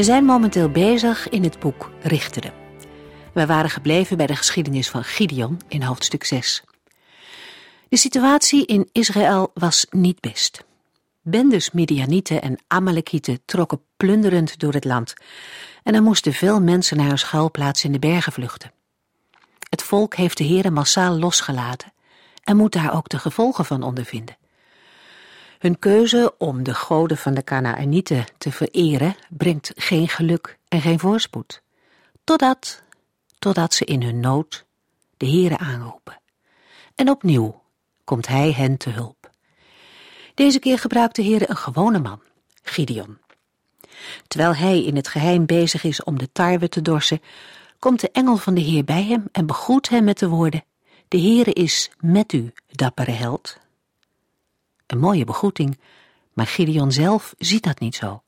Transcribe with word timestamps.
We 0.00 0.06
zijn 0.06 0.24
momenteel 0.24 0.70
bezig 0.70 1.28
in 1.28 1.42
het 1.42 1.58
boek 1.58 1.90
Richteren. 2.02 2.52
We 3.32 3.46
waren 3.46 3.70
gebleven 3.70 4.16
bij 4.16 4.26
de 4.26 4.36
geschiedenis 4.36 4.88
van 4.88 5.04
Gideon 5.04 5.60
in 5.68 5.82
hoofdstuk 5.82 6.24
6. 6.24 6.64
De 7.88 7.96
situatie 7.96 8.66
in 8.66 8.88
Israël 8.92 9.50
was 9.54 9.86
niet 9.90 10.20
best. 10.20 10.64
Bendes 11.22 11.70
Midianieten 11.70 12.42
en 12.42 12.58
Amalekieten 12.66 13.40
trokken 13.44 13.82
plunderend 13.96 14.58
door 14.58 14.72
het 14.72 14.84
land 14.84 15.14
en 15.82 15.94
er 15.94 16.02
moesten 16.02 16.32
veel 16.32 16.60
mensen 16.60 16.96
naar 16.96 17.08
hun 17.08 17.18
schuilplaats 17.18 17.84
in 17.84 17.92
de 17.92 17.98
bergen 17.98 18.32
vluchten. 18.32 18.72
Het 19.68 19.82
volk 19.82 20.14
heeft 20.14 20.36
de 20.36 20.44
heren 20.44 20.72
massaal 20.72 21.18
losgelaten 21.18 21.92
en 22.44 22.56
moet 22.56 22.72
daar 22.72 22.94
ook 22.94 23.08
de 23.08 23.18
gevolgen 23.18 23.64
van 23.64 23.82
ondervinden. 23.82 24.36
Hun 25.60 25.78
keuze 25.78 26.34
om 26.38 26.62
de 26.62 26.74
goden 26.74 27.16
van 27.16 27.34
de 27.34 27.44
Canaanieten 27.44 28.24
te 28.38 28.52
vereren 28.52 29.16
brengt 29.28 29.72
geen 29.76 30.08
geluk 30.08 30.58
en 30.68 30.80
geen 30.80 30.98
voorspoed. 30.98 31.62
Totdat, 32.24 32.82
totdat 33.38 33.74
ze 33.74 33.84
in 33.84 34.02
hun 34.02 34.20
nood 34.20 34.66
de 35.16 35.26
Heere 35.26 35.58
aanroepen. 35.58 36.20
En 36.94 37.10
opnieuw 37.10 37.62
komt 38.04 38.26
hij 38.26 38.52
hen 38.52 38.76
te 38.76 38.90
hulp. 38.90 39.30
Deze 40.34 40.58
keer 40.58 40.78
gebruikt 40.78 41.16
de 41.16 41.24
Heere 41.24 41.50
een 41.50 41.56
gewone 41.56 41.98
man, 41.98 42.20
Gideon. 42.62 43.18
Terwijl 44.26 44.54
hij 44.54 44.84
in 44.84 44.96
het 44.96 45.08
geheim 45.08 45.46
bezig 45.46 45.84
is 45.84 46.04
om 46.04 46.18
de 46.18 46.32
tarwe 46.32 46.68
te 46.68 46.82
dorsen, 46.82 47.22
komt 47.78 48.00
de 48.00 48.10
engel 48.10 48.36
van 48.36 48.54
de 48.54 48.60
Heer 48.60 48.84
bij 48.84 49.04
hem 49.04 49.28
en 49.32 49.46
begroet 49.46 49.88
hem 49.88 50.04
met 50.04 50.18
de 50.18 50.28
woorden: 50.28 50.64
De 51.08 51.20
Heere 51.20 51.52
is 51.52 51.90
met 51.98 52.32
u, 52.32 52.52
dappere 52.66 53.10
held. 53.10 53.58
Een 54.90 54.98
mooie 54.98 55.24
begroeting, 55.24 55.78
maar 56.32 56.46
Gideon 56.46 56.92
zelf 56.92 57.34
ziet 57.38 57.62
dat 57.62 57.80
niet 57.80 57.94
zo. 57.94 58.22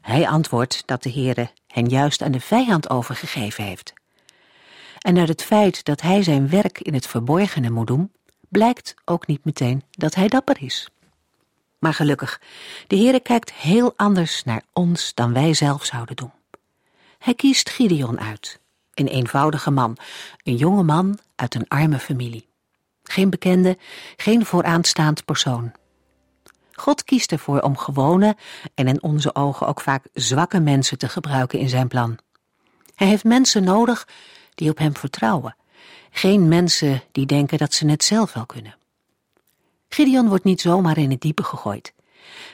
Hij 0.00 0.28
antwoordt 0.28 0.82
dat 0.86 1.02
de 1.02 1.12
Heere 1.12 1.50
hen 1.66 1.88
juist 1.88 2.22
aan 2.22 2.32
de 2.32 2.40
vijand 2.40 2.90
overgegeven 2.90 3.64
heeft. 3.64 3.92
En 4.98 5.18
uit 5.18 5.28
het 5.28 5.42
feit 5.42 5.84
dat 5.84 6.00
hij 6.00 6.22
zijn 6.22 6.48
werk 6.48 6.80
in 6.80 6.94
het 6.94 7.06
verborgene 7.06 7.70
moet 7.70 7.86
doen, 7.86 8.12
blijkt 8.48 8.94
ook 9.04 9.26
niet 9.26 9.44
meteen 9.44 9.82
dat 9.90 10.14
hij 10.14 10.28
dapper 10.28 10.62
is. 10.62 10.88
Maar 11.78 11.94
gelukkig, 11.94 12.40
de 12.86 12.96
Heere 12.96 13.20
kijkt 13.20 13.52
heel 13.52 13.92
anders 13.96 14.44
naar 14.44 14.62
ons 14.72 15.14
dan 15.14 15.32
wij 15.32 15.54
zelf 15.54 15.84
zouden 15.84 16.16
doen. 16.16 16.32
Hij 17.18 17.34
kiest 17.34 17.70
Gideon 17.70 18.20
uit, 18.20 18.60
een 18.94 19.08
eenvoudige 19.08 19.70
man, 19.70 19.96
een 20.42 20.56
jonge 20.56 20.82
man 20.82 21.18
uit 21.36 21.54
een 21.54 21.68
arme 21.68 21.98
familie. 21.98 22.48
Geen 23.02 23.30
bekende, 23.30 23.78
geen 24.16 24.46
vooraanstaand 24.46 25.24
persoon. 25.24 25.72
God 26.76 27.04
kiest 27.04 27.32
ervoor 27.32 27.60
om 27.60 27.76
gewone 27.76 28.36
en 28.74 28.88
in 28.88 29.02
onze 29.02 29.34
ogen 29.34 29.66
ook 29.66 29.80
vaak 29.80 30.06
zwakke 30.12 30.60
mensen 30.60 30.98
te 30.98 31.08
gebruiken 31.08 31.58
in 31.58 31.68
zijn 31.68 31.88
plan. 31.88 32.18
Hij 32.94 33.06
heeft 33.06 33.24
mensen 33.24 33.64
nodig 33.64 34.08
die 34.54 34.70
op 34.70 34.78
hem 34.78 34.96
vertrouwen, 34.96 35.56
geen 36.10 36.48
mensen 36.48 37.02
die 37.12 37.26
denken 37.26 37.58
dat 37.58 37.74
ze 37.74 37.88
het 37.88 38.04
zelf 38.04 38.32
wel 38.32 38.46
kunnen. 38.46 38.76
Gideon 39.88 40.28
wordt 40.28 40.44
niet 40.44 40.60
zomaar 40.60 40.98
in 40.98 41.10
het 41.10 41.20
diepe 41.20 41.42
gegooid. 41.42 41.94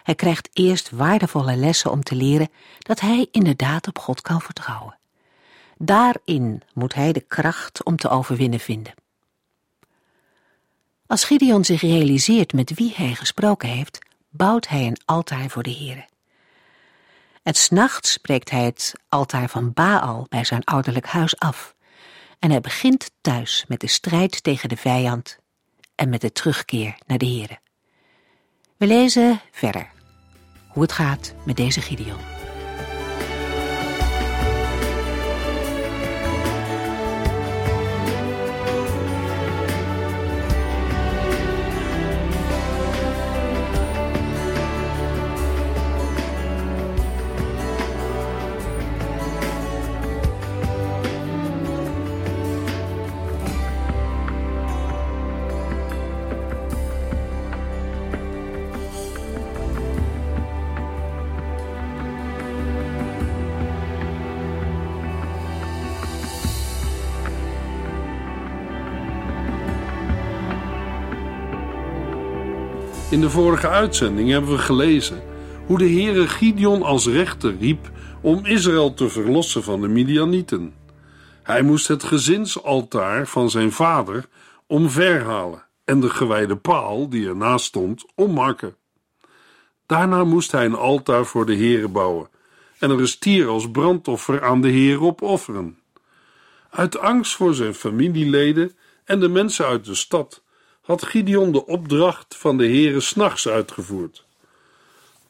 Hij 0.03 0.15
krijgt 0.15 0.49
eerst 0.53 0.91
waardevolle 0.91 1.57
lessen 1.57 1.91
om 1.91 2.03
te 2.03 2.15
leren 2.15 2.51
dat 2.79 3.01
hij 3.01 3.29
inderdaad 3.31 3.89
op 3.89 3.99
God 3.99 4.21
kan 4.21 4.41
vertrouwen. 4.41 4.99
Daarin 5.79 6.63
moet 6.75 6.95
hij 6.95 7.13
de 7.13 7.21
kracht 7.21 7.85
om 7.85 7.97
te 7.97 8.09
overwinnen 8.09 8.61
vinden. 8.61 8.95
Als 11.07 11.25
Gideon 11.25 11.65
zich 11.65 11.81
realiseert 11.81 12.53
met 12.53 12.75
wie 12.75 12.93
hij 12.97 13.15
gesproken 13.15 13.69
heeft, 13.69 13.99
bouwt 14.33 14.69
hij 14.69 14.87
een 14.87 15.01
altaar 15.05 15.49
voor 15.49 15.63
de 15.63 15.75
Heere. 15.75 16.05
Het 17.43 17.57
s'nachts 17.57 18.13
spreekt 18.13 18.51
hij 18.51 18.65
het 18.65 18.93
altaar 19.09 19.49
van 19.49 19.73
Baal 19.73 20.27
bij 20.29 20.45
zijn 20.45 20.65
ouderlijk 20.65 21.07
huis 21.07 21.39
af. 21.39 21.75
En 22.39 22.51
hij 22.51 22.61
begint 22.61 23.11
thuis 23.21 23.65
met 23.69 23.81
de 23.81 23.87
strijd 23.87 24.43
tegen 24.43 24.69
de 24.69 24.77
vijand 24.77 25.39
en 25.95 26.09
met 26.09 26.21
de 26.21 26.33
terugkeer 26.33 26.95
naar 27.07 27.19
de 27.19 27.27
Heere. 27.27 27.59
We 28.77 28.87
lezen 28.87 29.41
verder 29.51 29.91
hoe 30.69 30.83
het 30.83 30.93
gaat 30.93 31.35
met 31.45 31.57
deze 31.57 31.81
Gideon. 31.81 32.42
In 73.13 73.21
de 73.21 73.31
vorige 73.31 73.69
uitzending 73.69 74.31
hebben 74.31 74.51
we 74.51 74.59
gelezen 74.59 75.23
hoe 75.67 75.79
de 75.79 75.89
Heere 75.89 76.29
Gideon 76.29 76.83
als 76.83 77.07
rechter 77.07 77.57
riep 77.59 77.91
om 78.23 78.47
Israël 78.47 78.95
te 78.95 79.09
verlossen 79.09 79.63
van 79.63 79.81
de 79.81 79.89
Midianieten. 79.89 80.75
Hij 81.43 81.63
moest 81.63 81.89
het 81.89 82.03
gezinsaltaar 82.03 83.27
van 83.27 83.51
zijn 83.51 83.73
vader 83.73 84.29
omverhalen 84.67 85.65
en 85.85 86.01
de 86.01 86.11
gewijde 86.11 86.57
paal 86.57 87.09
die 87.09 87.29
ernaast 87.29 87.65
stond 87.65 88.05
omhakken. 88.15 88.77
Daarna 89.87 90.25
moest 90.25 90.53
hij 90.53 90.65
een 90.65 90.75
altaar 90.75 91.27
voor 91.27 91.47
de 91.47 91.57
Heere 91.57 91.89
bouwen 91.89 92.29
en 92.79 92.91
er 92.91 93.01
een 93.01 93.09
stier 93.09 93.49
als 93.49 93.71
brandoffer 93.71 94.45
aan 94.45 94.61
de 94.61 94.69
Heer 94.69 95.03
opofferen. 95.03 95.79
Uit 96.71 96.99
angst 96.99 97.37
voor 97.37 97.55
zijn 97.55 97.75
familieleden 97.75 98.77
en 99.05 99.21
de 99.21 99.29
mensen 99.29 99.67
uit 99.67 99.85
de 99.85 99.95
stad 99.95 100.43
had 100.83 101.05
Gideon 101.05 101.53
de 101.53 101.67
opdracht 101.67 102.37
van 102.37 102.57
de 102.57 102.65
Heere 102.65 103.01
s'nachts 103.01 103.49
uitgevoerd. 103.49 104.27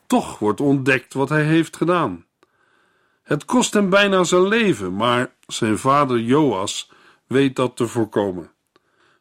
Toch 0.07 0.39
wordt 0.39 0.61
ontdekt 0.61 1.15
wat 1.15 1.29
hij 1.29 1.45
heeft 1.45 1.77
gedaan. 1.77 2.27
Het 3.23 3.45
kost 3.45 3.73
hem 3.73 3.91
bijna 3.91 4.25
zijn 4.25 4.49
leven, 4.49 4.97
maar 4.97 5.35
zijn 5.47 5.79
vader 5.79 6.21
Joas 6.21 6.91
weet 7.27 7.57
dat 7.57 7.77
te 7.77 7.87
voorkomen. 7.87 8.51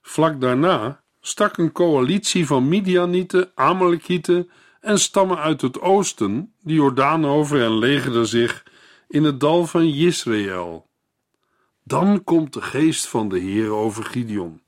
Vlak 0.02 0.42
daarna 0.42 1.04
stak 1.22 1.58
een 1.58 1.72
coalitie 1.72 2.48
van 2.48 2.68
Midianieten, 2.68 3.52
Amalekieten 3.56 4.50
en 4.82 5.00
stammen 5.00 5.38
uit 5.38 5.62
het 5.62 5.82
oosten 5.82 6.54
de 6.60 6.74
Jordaan 6.74 7.26
over 7.26 7.62
en 7.62 7.78
legerde 7.78 8.26
zich 8.26 8.66
in 9.08 9.24
het 9.24 9.40
dal 9.40 9.66
van 9.66 9.90
Jisraël. 9.90 10.90
Dan 11.84 12.24
komt 12.24 12.54
de 12.54 12.62
geest 12.62 13.08
van 13.08 13.30
de 13.30 13.40
Heer 13.40 13.72
over 13.72 14.04
Gideon. 14.04 14.62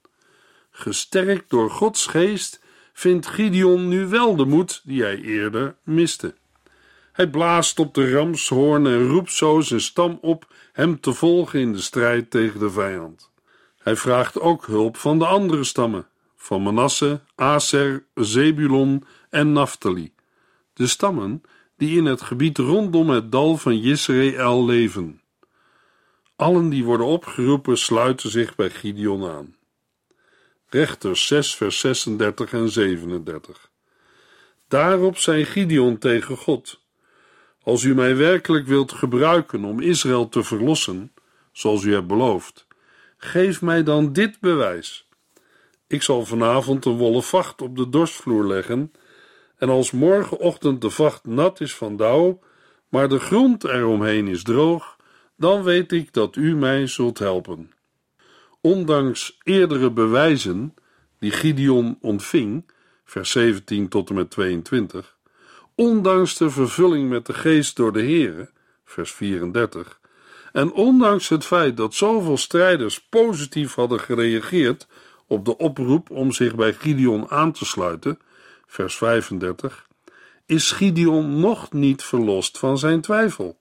Gesterkt 0.76 1.50
door 1.50 1.70
Gods 1.70 2.06
geest 2.06 2.62
vindt 2.94 3.28
Gideon 3.28 3.88
nu 3.88 4.08
wel 4.08 4.36
de 4.36 4.46
moed 4.46 4.82
die 4.84 5.02
hij 5.02 5.22
eerder 5.22 5.76
miste. 5.84 6.36
Hij 7.12 7.30
blaast 7.30 7.80
op 7.80 7.94
de 7.94 8.12
ramshoorn 8.12 8.86
en 8.86 9.08
roept 9.08 9.32
zo 9.32 9.60
zijn 9.62 9.82
stam 9.82 10.18
op 10.22 10.48
hem 10.72 11.00
te 11.00 11.14
volgen 11.14 11.60
in 11.60 11.74
de 11.74 11.82
strijd 11.82 12.32
tegen 12.32 12.60
de 12.60 12.70
vijand. 12.70 13.32
Hij 13.78 13.96
vraagt 13.96 14.40
ook 14.40 14.66
hulp 14.66 14.98
van 14.98 15.20
de 15.20 15.26
andere 15.26 15.64
stammen, 15.64 16.08
van 16.36 16.64
Manasse, 16.64 17.22
Aser, 17.36 18.06
Zebulon 18.16 19.04
en 19.30 19.52
Naphtali, 19.52 20.14
de 20.74 20.88
stammen 20.88 21.42
die 21.78 21.98
in 21.98 22.06
het 22.06 22.22
gebied 22.22 22.58
rondom 22.58 23.10
het 23.10 23.32
dal 23.32 23.58
van 23.58 23.80
Jisraël 23.80 24.66
leven. 24.66 25.22
Allen 26.36 26.70
die 26.70 26.84
worden 26.84 27.06
opgeroepen 27.06 27.78
sluiten 27.78 28.30
zich 28.30 28.56
bij 28.56 28.70
Gideon 28.70 29.30
aan. 29.30 29.56
Rechters 30.74 31.28
6, 31.28 31.56
vers 31.56 31.80
36 31.80 32.54
en 32.54 32.70
37. 32.70 33.72
Daarop 34.68 35.18
zei 35.18 35.46
Gideon 35.46 35.98
tegen 35.98 36.38
God: 36.38 36.80
Als 37.62 37.84
u 37.84 37.96
mij 37.96 38.16
werkelijk 38.16 38.68
wilt 38.68 38.92
gebruiken 38.92 39.64
om 39.64 39.80
Israël 39.80 40.30
te 40.30 40.44
verlossen, 40.44 41.14
zoals 41.52 41.84
u 41.84 41.94
hebt 41.94 42.08
beloofd, 42.08 42.68
geef 43.18 43.62
mij 43.62 43.84
dan 43.84 44.14
dit 44.14 44.40
bewijs. 44.40 45.08
Ik 45.88 46.02
zal 46.02 46.26
vanavond 46.26 46.86
een 46.86 46.98
wollen 46.98 47.24
vacht 47.24 47.62
op 47.62 47.76
de 47.78 47.90
dorstvloer 47.90 48.46
leggen, 48.46 48.92
en 49.58 49.70
als 49.70 49.92
morgenochtend 49.92 50.82
de 50.82 50.90
vacht 50.90 51.26
nat 51.26 51.62
is 51.62 51.76
van 51.76 51.98
dauw, 51.98 52.40
maar 52.90 53.10
de 53.10 53.20
grond 53.20 53.64
eromheen 53.64 54.28
is 54.28 54.44
droog, 54.44 54.98
dan 55.38 55.64
weet 55.64 55.92
ik 55.92 56.14
dat 56.14 56.36
u 56.36 56.56
mij 56.56 56.88
zult 56.88 57.20
helpen. 57.20 57.73
Ondanks 58.66 59.40
eerdere 59.44 59.92
bewijzen 59.92 60.74
die 61.20 61.32
Gideon 61.32 61.98
ontving, 62.02 62.72
vers 63.06 63.32
17 63.32 63.88
tot 63.88 64.10
en 64.10 64.16
met 64.16 64.30
22, 64.30 65.16
ondanks 65.76 66.38
de 66.38 66.50
vervulling 66.50 67.10
met 67.10 67.26
de 67.26 67.34
geest 67.34 67.76
door 67.76 67.94
de 67.94 68.00
Heere, 68.00 68.50
vers 68.86 69.12
34, 69.12 70.00
en 70.52 70.72
ondanks 70.72 71.30
het 71.30 71.46
feit 71.46 71.78
dat 71.78 71.94
zoveel 71.94 72.38
strijders 72.38 73.02
positief 73.02 73.74
hadden 73.74 74.00
gereageerd 74.00 74.88
op 75.28 75.46
de 75.46 75.58
oproep 75.58 76.10
om 76.10 76.32
zich 76.32 76.56
bij 76.56 76.74
Gideon 76.74 77.30
aan 77.30 77.52
te 77.52 77.66
sluiten, 77.66 78.20
vers 78.68 78.96
35, 78.96 79.88
is 80.46 80.72
Gideon 80.72 81.40
nog 81.40 81.72
niet 81.72 82.04
verlost 82.04 82.58
van 82.58 82.78
zijn 82.78 83.02
twijfel. 83.02 83.60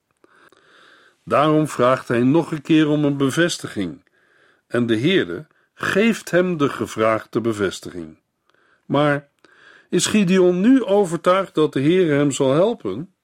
Daarom 1.25 1.69
vraagt 1.69 2.08
hij 2.08 2.22
nog 2.22 2.52
een 2.52 2.62
keer 2.62 2.88
om 2.88 3.05
een 3.05 3.16
bevestiging, 3.16 4.01
en 4.72 4.86
de 4.86 4.98
Heere 4.98 5.46
geeft 5.74 6.30
hem 6.30 6.56
de 6.56 6.69
gevraagde 6.69 7.40
bevestiging. 7.40 8.19
Maar 8.86 9.28
is 9.88 10.06
Gideon 10.06 10.60
nu 10.60 10.84
overtuigd 10.84 11.54
dat 11.54 11.72
de 11.72 11.80
Heere 11.80 12.12
hem 12.12 12.30
zal 12.30 12.52
helpen? 12.52 13.14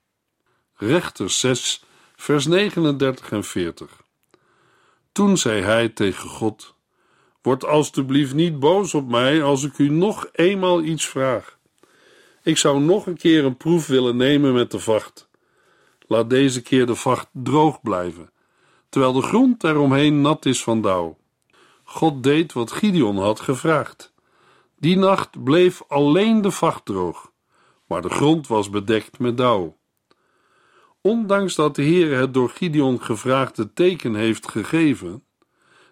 Rechters 0.75 1.41
6, 1.41 1.85
vers 2.17 2.47
39 2.47 3.31
en 3.31 3.45
40. 3.45 4.03
Toen 5.13 5.37
zei 5.37 5.63
hij 5.63 5.89
tegen 5.89 6.29
God: 6.29 6.75
Word 7.43 7.65
alstublieft 7.65 8.35
niet 8.35 8.59
boos 8.59 8.95
op 8.95 9.09
mij 9.09 9.43
als 9.43 9.65
ik 9.65 9.79
u 9.79 9.89
nog 9.89 10.29
eenmaal 10.33 10.83
iets 10.83 11.07
vraag. 11.07 11.59
Ik 12.43 12.57
zou 12.57 12.81
nog 12.81 13.07
een 13.07 13.17
keer 13.17 13.45
een 13.45 13.57
proef 13.57 13.87
willen 13.87 14.17
nemen 14.17 14.53
met 14.55 14.71
de 14.71 14.79
vacht. 14.79 15.29
Laat 16.07 16.31
deze 16.31 16.63
keer 16.63 16.87
de 16.87 16.95
vacht 16.95 17.29
droog 17.33 17.81
blijven, 17.83 18.31
terwijl 18.89 19.13
de 19.13 19.23
grond 19.23 19.65
eromheen 19.65 20.21
nat 20.21 20.47
is 20.47 20.63
van 20.63 20.83
dauw. 20.83 21.18
God 21.91 22.23
deed 22.23 22.53
wat 22.53 22.73
Gideon 22.73 23.17
had 23.17 23.41
gevraagd. 23.41 24.15
Die 24.79 24.97
nacht 24.97 25.45
bleef 25.45 25.83
alleen 25.87 26.43
de 26.43 26.51
vacht 26.51 26.85
droog, 26.85 27.33
maar 27.87 28.03
de 28.03 28.09
grond 28.09 28.47
was 28.47 28.71
bedekt 28.71 29.19
met 29.19 29.37
dauw. 29.37 29.77
Ondanks 31.01 31.55
dat 31.55 31.75
de 31.75 31.83
Heer 31.83 32.19
het 32.19 32.35
door 32.35 32.49
Gideon 32.49 33.03
gevraagde 33.03 33.73
teken 33.73 34.15
heeft 34.15 34.49
gegeven, 34.49 35.25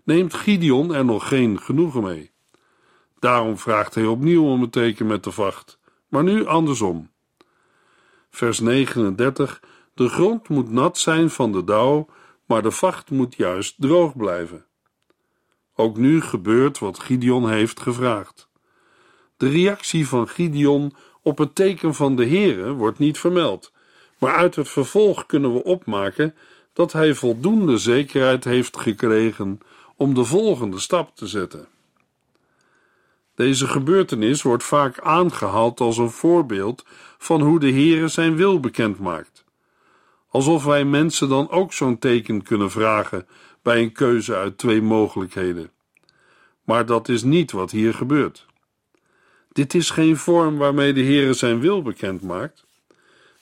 neemt 0.05 0.35
Gideon 0.35 0.95
er 0.95 1.05
nog 1.05 1.29
geen 1.29 1.61
genoegen 1.61 2.03
mee. 2.03 2.31
Daarom 3.19 3.59
vraagt 3.59 3.95
hij 3.95 4.07
opnieuw 4.07 4.45
om 4.45 4.63
een 4.63 4.71
teken 4.71 5.07
met 5.07 5.25
de 5.25 5.33
vacht, 5.33 5.79
maar 6.09 6.23
nu 6.23 6.47
andersom. 6.47 7.11
Vers 8.31 8.61
39: 8.61 9.63
De 9.95 10.09
grond 10.09 10.49
moet 10.49 10.71
nat 10.71 10.99
zijn 10.99 11.31
van 11.31 11.53
de 11.53 11.65
dauw, 11.65 12.07
maar 12.47 12.63
de 12.63 12.71
vacht 12.71 13.11
moet 13.11 13.35
juist 13.35 13.75
droog 13.79 14.17
blijven. 14.17 14.66
Ook 15.77 15.97
nu 15.97 16.21
gebeurt 16.21 16.79
wat 16.79 16.99
Gideon 16.99 17.51
heeft 17.51 17.81
gevraagd. 17.81 18.49
De 19.37 19.49
reactie 19.49 20.09
van 20.09 20.29
Gideon 20.29 20.95
op 21.23 21.39
het 21.39 21.55
teken 21.55 21.95
van 21.95 22.17
de 22.17 22.27
Heere 22.27 22.73
wordt 22.73 22.99
niet 22.99 23.19
vermeld, 23.19 23.73
maar 24.19 24.35
uit 24.35 24.57
het 24.57 24.69
vervolg 24.69 25.27
kunnen 25.27 25.53
we 25.53 25.65
opmaken 25.65 26.35
dat 26.73 26.93
hij 26.93 27.15
voldoende 27.15 27.79
zekerheid 27.79 28.45
heeft 28.45 28.77
gekregen 28.77 29.61
om 29.97 30.15
de 30.15 30.25
volgende 30.25 30.79
stap 30.79 31.17
te 31.17 31.27
zetten. 31.27 31.69
Deze 33.35 33.67
gebeurtenis 33.67 34.43
wordt 34.43 34.65
vaak 34.65 35.01
aangehaald 35.01 35.81
als 35.81 35.99
een 35.99 36.11
voorbeeld 36.11 36.85
van 37.19 37.41
hoe 37.41 37.61
de 37.61 37.71
Heere 37.71 38.09
zijn 38.09 38.37
wil 38.37 38.61
bekend 38.61 38.99
maakt. 38.99 39.36
Alsof 40.29 40.65
wij 40.65 40.85
mensen 40.85 41.29
dan 41.29 41.51
ook 41.51 41.73
zo'n 41.73 41.99
teken 41.99 42.43
kunnen 42.43 42.71
vragen 42.71 43.27
bij 43.63 43.83
een 43.83 43.93
keuze 43.93 44.35
uit 44.35 44.59
twee 44.59 44.83
mogelijkheden. 44.83 45.71
Maar 46.65 46.87
dat 46.87 47.09
is 47.09 47.23
niet 47.23 47.53
wat 47.53 47.71
hier 47.71 47.95
gebeurt. 47.95 48.47
Dit 49.53 49.75
is 49.75 49.91
geen 49.91 50.17
vorm 50.17 50.57
waarmee 50.57 50.93
de 50.93 51.03
Heere 51.03 51.33
zijn 51.33 51.61
wil 51.61 51.83
bekend 51.83 52.23
maakt. 52.23 52.65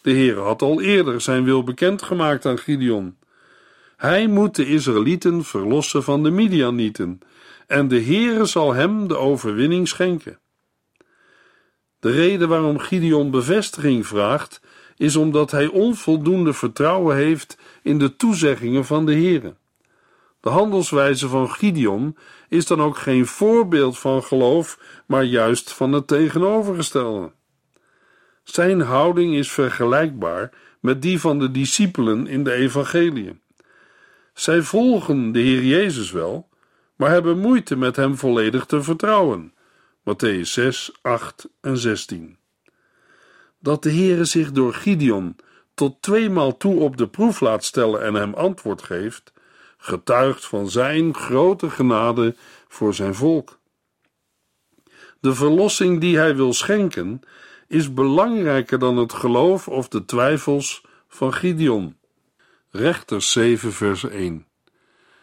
De 0.00 0.10
Heere 0.10 0.40
had 0.40 0.62
al 0.62 0.80
eerder 0.80 1.20
zijn 1.20 1.44
wil 1.44 1.62
bekendgemaakt 1.62 2.46
aan 2.46 2.58
Gideon. 2.58 3.16
Hij 3.96 4.26
moet 4.26 4.56
de 4.56 4.66
Israëlieten 4.66 5.44
verlossen 5.44 6.02
van 6.02 6.22
de 6.22 6.30
Midianieten, 6.30 7.18
en 7.66 7.88
de 7.88 8.02
Heere 8.02 8.44
zal 8.44 8.74
hem 8.74 9.08
de 9.08 9.16
overwinning 9.16 9.88
schenken. 9.88 10.38
De 12.00 12.10
reden 12.10 12.48
waarom 12.48 12.78
Gideon 12.78 13.30
bevestiging 13.30 14.06
vraagt, 14.06 14.60
is 14.96 15.16
omdat 15.16 15.50
hij 15.50 15.66
onvoldoende 15.66 16.52
vertrouwen 16.52 17.16
heeft 17.16 17.58
in 17.82 17.98
de 17.98 18.16
toezeggingen 18.16 18.84
van 18.84 19.06
de 19.06 19.12
Heere. 19.12 19.54
De 20.40 20.50
handelswijze 20.50 21.28
van 21.28 21.50
Gideon 21.50 22.16
is 22.48 22.66
dan 22.66 22.82
ook 22.82 22.98
geen 22.98 23.26
voorbeeld 23.26 23.98
van 23.98 24.22
geloof, 24.22 24.78
maar 25.06 25.24
juist 25.24 25.72
van 25.72 25.92
het 25.92 26.06
tegenovergestelde. 26.06 27.32
Zijn 28.42 28.80
houding 28.80 29.34
is 29.34 29.52
vergelijkbaar 29.52 30.52
met 30.80 31.02
die 31.02 31.20
van 31.20 31.38
de 31.38 31.50
discipelen 31.50 32.26
in 32.26 32.44
de 32.44 32.52
evangeliën. 32.52 33.40
Zij 34.34 34.62
volgen 34.62 35.32
de 35.32 35.38
Heer 35.38 35.64
Jezus 35.64 36.10
wel, 36.10 36.48
maar 36.96 37.10
hebben 37.10 37.38
moeite 37.38 37.76
met 37.76 37.96
hem 37.96 38.16
volledig 38.16 38.64
te 38.64 38.82
vertrouwen. 38.82 39.52
Matthäus 40.00 40.40
6, 40.40 40.92
8 41.02 41.48
en 41.60 41.78
16. 41.78 42.38
Dat 43.64 43.82
de 43.82 43.90
Heere 43.90 44.24
zich 44.24 44.52
door 44.52 44.74
Gideon 44.74 45.36
tot 45.74 46.02
tweemaal 46.02 46.56
toe 46.56 46.80
op 46.80 46.96
de 46.96 47.08
proef 47.08 47.40
laat 47.40 47.64
stellen 47.64 48.02
en 48.02 48.14
hem 48.14 48.34
antwoord 48.34 48.82
geeft, 48.82 49.32
getuigt 49.76 50.46
van 50.46 50.70
zijn 50.70 51.14
grote 51.14 51.70
genade 51.70 52.36
voor 52.68 52.94
zijn 52.94 53.14
volk. 53.14 53.58
De 55.20 55.34
verlossing 55.34 56.00
die 56.00 56.16
hij 56.16 56.36
wil 56.36 56.52
schenken 56.52 57.20
is 57.68 57.94
belangrijker 57.94 58.78
dan 58.78 58.96
het 58.96 59.12
geloof 59.12 59.68
of 59.68 59.88
de 59.88 60.04
twijfels 60.04 60.84
van 61.08 61.32
Gideon. 61.32 61.96
Rechters 62.70 63.32
7 63.32 63.72
vers 63.72 64.04
1 64.04 64.46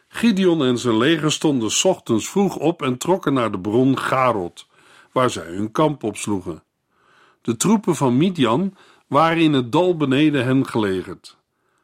Gideon 0.08 0.64
en 0.64 0.78
zijn 0.78 0.98
leger 0.98 1.32
stonden 1.32 1.72
ochtends 1.84 2.30
vroeg 2.30 2.56
op 2.56 2.82
en 2.82 2.98
trokken 2.98 3.34
naar 3.34 3.52
de 3.52 3.60
bron 3.60 3.98
Garot, 3.98 4.68
waar 5.12 5.30
zij 5.30 5.46
hun 5.46 5.72
kamp 5.72 6.04
opsloegen. 6.04 6.64
De 7.42 7.58
troepen 7.58 7.96
van 7.96 8.18
Midian 8.18 8.76
waren 9.08 9.42
in 9.42 9.54
het 9.54 9.72
dal 9.72 9.98
beneden 9.98 10.46
hen 10.46 10.68
gelegerd, 10.68 11.38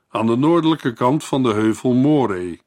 aan 0.09 0.27
de 0.27 0.35
noordelijke 0.35 0.93
kant 0.93 1.23
van 1.23 1.43
de 1.43 1.53
heuvel 1.53 1.93
Moreh. 1.93 2.59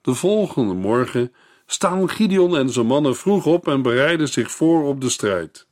De 0.00 0.14
volgende 0.14 0.74
morgen 0.74 1.32
staan 1.66 2.10
Gideon 2.10 2.56
en 2.56 2.70
zijn 2.70 2.86
mannen 2.86 3.16
vroeg 3.16 3.46
op 3.46 3.68
en 3.68 3.82
bereiden 3.82 4.28
zich 4.28 4.50
voor 4.50 4.84
op 4.84 5.00
de 5.00 5.08
strijd. 5.08 5.66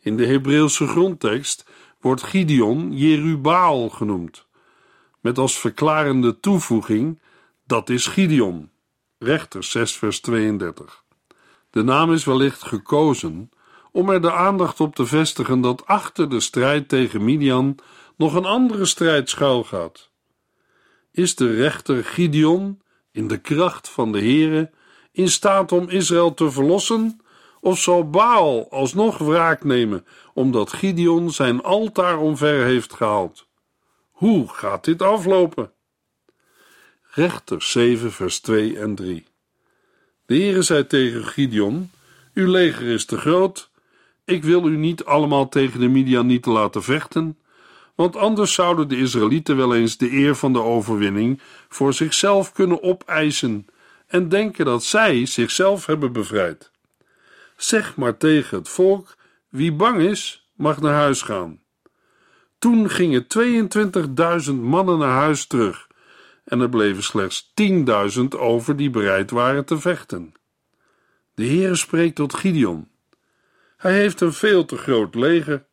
In 0.00 0.16
de 0.16 0.26
Hebreeuwse 0.26 0.86
grondtekst 0.86 1.70
wordt 2.00 2.22
Gideon 2.22 2.96
Jerubaal 2.96 3.88
genoemd, 3.88 4.46
met 5.20 5.38
als 5.38 5.58
verklarende 5.58 6.40
toevoeging: 6.40 7.20
dat 7.66 7.88
is 7.88 8.06
Gideon. 8.06 8.70
Rechter 9.18 9.64
6, 9.64 9.92
vers 9.92 10.20
32. 10.20 11.04
De 11.70 11.82
naam 11.82 12.12
is 12.12 12.24
wellicht 12.24 12.62
gekozen 12.62 13.50
om 13.92 14.10
er 14.10 14.22
de 14.22 14.32
aandacht 14.32 14.80
op 14.80 14.94
te 14.94 15.06
vestigen 15.06 15.60
dat 15.60 15.86
achter 15.86 16.30
de 16.30 16.40
strijd 16.40 16.88
tegen 16.88 17.24
Midian 17.24 17.78
nog 18.16 18.34
een 18.34 18.44
andere 18.44 18.84
strijd 18.84 19.30
schuilgaat. 19.30 20.10
Is 21.12 21.34
de 21.34 21.54
rechter 21.54 22.04
Gideon 22.04 22.82
in 23.12 23.28
de 23.28 23.38
kracht 23.38 23.88
van 23.88 24.12
de 24.12 24.18
Heere 24.18 24.70
in 25.12 25.28
staat 25.28 25.72
om 25.72 25.88
Israël 25.88 26.34
te 26.34 26.50
verlossen? 26.50 27.20
Of 27.60 27.78
zal 27.78 28.10
Baal 28.10 28.70
alsnog 28.70 29.18
wraak 29.18 29.64
nemen 29.64 30.06
omdat 30.34 30.72
Gideon 30.72 31.30
zijn 31.30 31.62
altaar 31.62 32.18
omver 32.18 32.64
heeft 32.64 32.94
gehaald? 32.94 33.46
Hoe 34.10 34.48
gaat 34.48 34.84
dit 34.84 35.02
aflopen? 35.02 35.72
Rechter 37.02 37.62
7 37.62 38.12
vers 38.12 38.40
2 38.40 38.78
en 38.78 38.94
3 38.94 39.26
De 40.26 40.34
Heere 40.34 40.62
zei 40.62 40.86
tegen 40.86 41.24
Gideon, 41.24 41.90
uw 42.34 42.50
leger 42.50 42.86
is 42.86 43.04
te 43.04 43.16
groot, 43.18 43.69
ik 44.24 44.44
wil 44.44 44.68
u 44.68 44.76
niet 44.76 45.04
allemaal 45.04 45.48
tegen 45.48 45.80
de 45.80 45.88
Midianieten 45.88 46.52
laten 46.52 46.82
vechten, 46.82 47.38
want 47.94 48.16
anders 48.16 48.54
zouden 48.54 48.88
de 48.88 48.96
Israëlieten 48.96 49.56
wel 49.56 49.74
eens 49.74 49.96
de 49.96 50.12
eer 50.12 50.34
van 50.34 50.52
de 50.52 50.62
overwinning 50.62 51.40
voor 51.68 51.92
zichzelf 51.92 52.52
kunnen 52.52 52.82
opeisen 52.82 53.66
en 54.06 54.28
denken 54.28 54.64
dat 54.64 54.84
zij 54.84 55.26
zichzelf 55.26 55.86
hebben 55.86 56.12
bevrijd. 56.12 56.70
Zeg 57.56 57.96
maar 57.96 58.16
tegen 58.16 58.58
het 58.58 58.68
volk: 58.68 59.16
wie 59.48 59.72
bang 59.72 60.00
is, 60.00 60.50
mag 60.54 60.80
naar 60.80 60.94
huis 60.94 61.22
gaan. 61.22 61.60
Toen 62.58 62.90
gingen 62.90 63.26
22.000 64.48 64.54
mannen 64.54 64.98
naar 64.98 65.18
huis 65.18 65.46
terug 65.46 65.88
en 66.44 66.60
er 66.60 66.68
bleven 66.68 67.02
slechts 67.02 67.52
10.000 68.18 68.24
over 68.28 68.76
die 68.76 68.90
bereid 68.90 69.30
waren 69.30 69.64
te 69.64 69.78
vechten. 69.78 70.32
De 71.34 71.46
Heere 71.46 71.74
spreekt 71.74 72.14
tot 72.14 72.34
Gideon. 72.34 72.88
Hij 73.80 73.92
heeft 73.92 74.20
een 74.20 74.32
veel 74.32 74.64
te 74.64 74.76
groot 74.76 75.14
leger. 75.14 75.64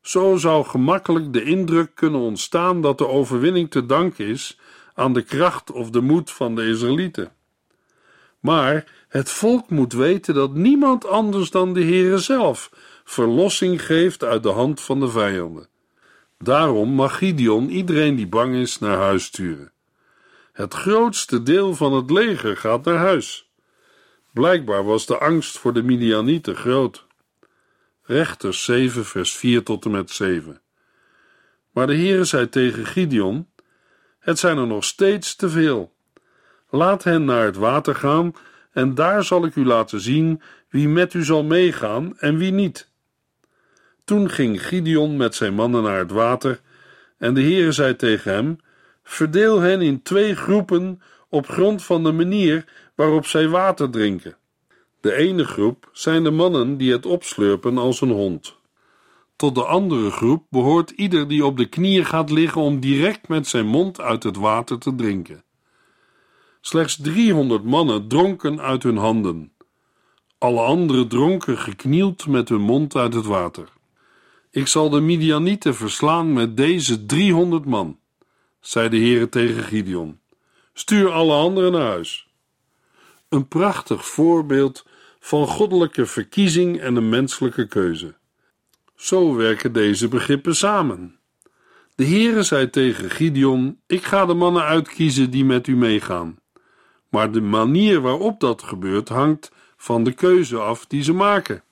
Zo 0.00 0.36
zou 0.36 0.64
gemakkelijk 0.64 1.32
de 1.32 1.42
indruk 1.42 1.94
kunnen 1.94 2.20
ontstaan 2.20 2.80
dat 2.80 2.98
de 2.98 3.06
overwinning 3.06 3.70
te 3.70 3.86
danken 3.86 4.26
is 4.26 4.58
aan 4.94 5.12
de 5.12 5.22
kracht 5.22 5.72
of 5.72 5.90
de 5.90 6.00
moed 6.00 6.30
van 6.30 6.54
de 6.54 6.68
Israëlieten. 6.68 7.32
Maar 8.40 8.84
het 9.08 9.30
volk 9.30 9.70
moet 9.70 9.92
weten 9.92 10.34
dat 10.34 10.54
niemand 10.54 11.06
anders 11.06 11.50
dan 11.50 11.74
de 11.74 11.82
Heere 11.82 12.18
zelf 12.18 12.70
verlossing 13.04 13.84
geeft 13.84 14.24
uit 14.24 14.42
de 14.42 14.52
hand 14.52 14.80
van 14.80 15.00
de 15.00 15.08
vijanden. 15.08 15.68
Daarom 16.38 16.88
mag 16.88 17.18
Gideon 17.18 17.68
iedereen 17.68 18.16
die 18.16 18.28
bang 18.28 18.54
is 18.54 18.78
naar 18.78 18.98
huis 18.98 19.24
sturen. 19.24 19.72
Het 20.52 20.74
grootste 20.74 21.42
deel 21.42 21.74
van 21.74 21.92
het 21.92 22.10
leger 22.10 22.56
gaat 22.56 22.84
naar 22.84 22.98
huis. 22.98 23.50
Blijkbaar 24.32 24.84
was 24.84 25.06
de 25.06 25.18
angst 25.18 25.58
voor 25.58 25.72
de 25.72 25.82
Midianieten 25.82 26.56
groot. 26.56 27.06
Rechters 28.10 28.64
7, 28.64 29.04
vers 29.04 29.36
4 29.36 29.62
tot 29.62 29.84
en 29.84 29.90
met 29.90 30.10
7. 30.10 30.60
Maar 31.70 31.86
de 31.86 31.96
Heere 31.96 32.24
zei 32.24 32.48
tegen 32.48 32.86
Gideon: 32.86 33.48
Het 34.18 34.38
zijn 34.38 34.58
er 34.58 34.66
nog 34.66 34.84
steeds 34.84 35.36
te 35.36 35.48
veel. 35.48 35.92
Laat 36.70 37.04
hen 37.04 37.24
naar 37.24 37.44
het 37.44 37.56
water 37.56 37.94
gaan, 37.94 38.34
en 38.72 38.94
daar 38.94 39.24
zal 39.24 39.44
ik 39.44 39.54
u 39.54 39.64
laten 39.64 40.00
zien 40.00 40.42
wie 40.68 40.88
met 40.88 41.14
u 41.14 41.24
zal 41.24 41.44
meegaan 41.44 42.18
en 42.18 42.36
wie 42.36 42.52
niet. 42.52 42.90
Toen 44.04 44.30
ging 44.30 44.66
Gideon 44.66 45.16
met 45.16 45.34
zijn 45.34 45.54
mannen 45.54 45.82
naar 45.82 45.98
het 45.98 46.10
water, 46.10 46.60
en 47.18 47.34
de 47.34 47.42
Heere 47.42 47.72
zei 47.72 47.96
tegen 47.96 48.32
hem: 48.32 48.58
Verdeel 49.02 49.60
hen 49.60 49.80
in 49.80 50.02
twee 50.02 50.36
groepen 50.36 51.02
op 51.28 51.48
grond 51.48 51.84
van 51.84 52.02
de 52.02 52.12
manier 52.12 52.64
waarop 52.94 53.26
zij 53.26 53.48
water 53.48 53.90
drinken. 53.90 54.36
De 55.00 55.14
ene 55.14 55.44
groep 55.44 55.88
zijn 55.92 56.24
de 56.24 56.30
mannen 56.30 56.76
die 56.76 56.92
het 56.92 57.06
opslurpen 57.06 57.78
als 57.78 58.00
een 58.00 58.10
hond. 58.10 58.56
Tot 59.36 59.54
de 59.54 59.64
andere 59.64 60.10
groep 60.10 60.44
behoort 60.50 60.90
ieder 60.90 61.28
die 61.28 61.44
op 61.44 61.56
de 61.56 61.66
knieën 61.66 62.04
gaat 62.04 62.30
liggen 62.30 62.60
om 62.60 62.80
direct 62.80 63.28
met 63.28 63.46
zijn 63.46 63.66
mond 63.66 64.00
uit 64.00 64.22
het 64.22 64.36
water 64.36 64.78
te 64.78 64.94
drinken. 64.94 65.42
Slechts 66.60 66.96
driehonderd 67.02 67.64
mannen 67.64 68.08
dronken 68.08 68.60
uit 68.60 68.82
hun 68.82 68.96
handen. 68.96 69.52
Alle 70.38 70.60
anderen 70.60 71.08
dronken 71.08 71.58
geknield 71.58 72.26
met 72.26 72.48
hun 72.48 72.60
mond 72.60 72.96
uit 72.96 73.14
het 73.14 73.26
water. 73.26 73.68
Ik 74.50 74.66
zal 74.66 74.90
de 74.90 75.00
Midianieten 75.00 75.74
verslaan 75.74 76.32
met 76.32 76.56
deze 76.56 77.06
driehonderd 77.06 77.64
man, 77.64 77.98
zei 78.60 78.88
de 78.88 78.96
Heere 78.96 79.28
tegen 79.28 79.62
Gideon. 79.62 80.18
Stuur 80.72 81.10
alle 81.10 81.34
anderen 81.34 81.72
naar 81.72 81.86
huis. 81.86 82.28
Een 83.28 83.48
prachtig 83.48 84.06
voorbeeld 84.06 84.86
van 85.20 85.46
goddelijke 85.46 86.06
verkiezing 86.06 86.80
en 86.80 86.96
een 86.96 87.08
menselijke 87.08 87.66
keuze. 87.66 88.14
Zo 88.94 89.34
werken 89.34 89.72
deze 89.72 90.08
begrippen 90.08 90.56
samen. 90.56 91.18
De 91.94 92.06
Heere 92.06 92.42
zei 92.42 92.70
tegen 92.70 93.10
Gideon: 93.10 93.80
Ik 93.86 94.04
ga 94.04 94.26
de 94.26 94.34
mannen 94.34 94.62
uitkiezen 94.62 95.30
die 95.30 95.44
met 95.44 95.66
u 95.66 95.76
meegaan. 95.76 96.38
Maar 97.08 97.32
de 97.32 97.40
manier 97.40 98.00
waarop 98.00 98.40
dat 98.40 98.62
gebeurt 98.62 99.08
hangt 99.08 99.52
van 99.76 100.04
de 100.04 100.12
keuze 100.12 100.58
af 100.58 100.86
die 100.86 101.02
ze 101.02 101.12
maken. 101.12 101.62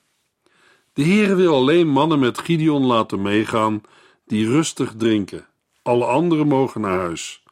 De 0.93 1.03
Heere 1.03 1.35
wil 1.35 1.55
alleen 1.55 1.87
mannen 1.87 2.19
met 2.19 2.39
Gideon 2.39 2.85
laten 2.85 3.21
meegaan 3.21 3.81
die 4.25 4.47
rustig 4.47 4.93
drinken. 4.97 5.45
Alle 5.81 6.05
anderen 6.05 6.47
mogen 6.47 6.81
naar 6.81 6.99
huis. 6.99 7.43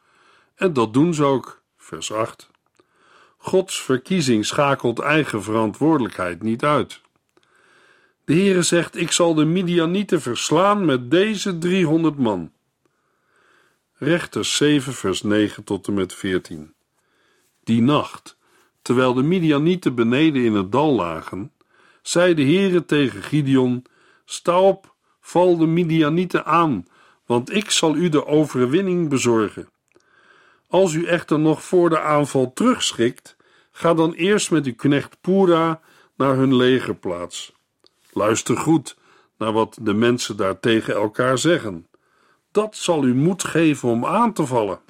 En 0.54 0.72
dat 0.72 0.92
doen 0.92 1.14
ze 1.14 1.24
ook. 1.24 1.62
Vers 1.76 2.12
8. 2.12 2.50
Gods 3.46 3.82
verkiezing 3.82 4.46
schakelt 4.46 4.98
eigen 4.98 5.42
verantwoordelijkheid 5.42 6.42
niet 6.42 6.64
uit. 6.64 7.00
De 8.24 8.34
Heere 8.34 8.62
zegt: 8.62 8.96
Ik 8.96 9.12
zal 9.12 9.34
de 9.34 9.44
Midianieten 9.44 10.20
verslaan 10.20 10.84
met 10.84 11.10
deze 11.10 11.58
300 11.58 12.18
man. 12.18 12.52
Rechters 13.94 14.56
7, 14.56 14.94
vers 14.94 15.22
9 15.22 15.64
tot 15.64 15.86
en 15.86 15.94
met 15.94 16.14
14. 16.14 16.74
Die 17.64 17.82
nacht, 17.82 18.38
terwijl 18.82 19.14
de 19.14 19.22
Midianieten 19.22 19.94
beneden 19.94 20.44
in 20.44 20.54
het 20.54 20.72
dal 20.72 20.92
lagen, 20.92 21.52
zei 22.02 22.34
de 22.34 22.42
Heere 22.42 22.84
tegen 22.84 23.22
Gideon: 23.22 23.84
Sta 24.24 24.60
op, 24.60 24.94
val 25.20 25.56
de 25.56 25.66
Midianieten 25.66 26.44
aan, 26.44 26.86
want 27.26 27.52
ik 27.52 27.70
zal 27.70 27.96
u 27.96 28.08
de 28.08 28.26
overwinning 28.26 29.08
bezorgen. 29.08 29.68
Als 30.68 30.92
u 30.92 31.04
echter 31.04 31.38
nog 31.38 31.62
voor 31.62 31.88
de 31.88 32.00
aanval 32.00 32.52
terugschikt, 32.52 33.35
ga 33.76 33.94
dan 33.94 34.12
eerst 34.12 34.50
met 34.50 34.66
uw 34.66 34.74
knecht 34.74 35.20
Pura 35.20 35.80
naar 36.16 36.36
hun 36.36 36.56
legerplaats. 36.56 37.52
Luister 38.12 38.56
goed 38.56 38.96
naar 39.38 39.52
wat 39.52 39.78
de 39.80 39.94
mensen 39.94 40.36
daar 40.36 40.60
tegen 40.60 40.94
elkaar 40.94 41.38
zeggen. 41.38 41.86
Dat 42.52 42.76
zal 42.76 43.04
u 43.04 43.14
moed 43.14 43.44
geven 43.44 43.88
om 43.88 44.04
aan 44.06 44.32
te 44.32 44.46
vallen. 44.46 44.80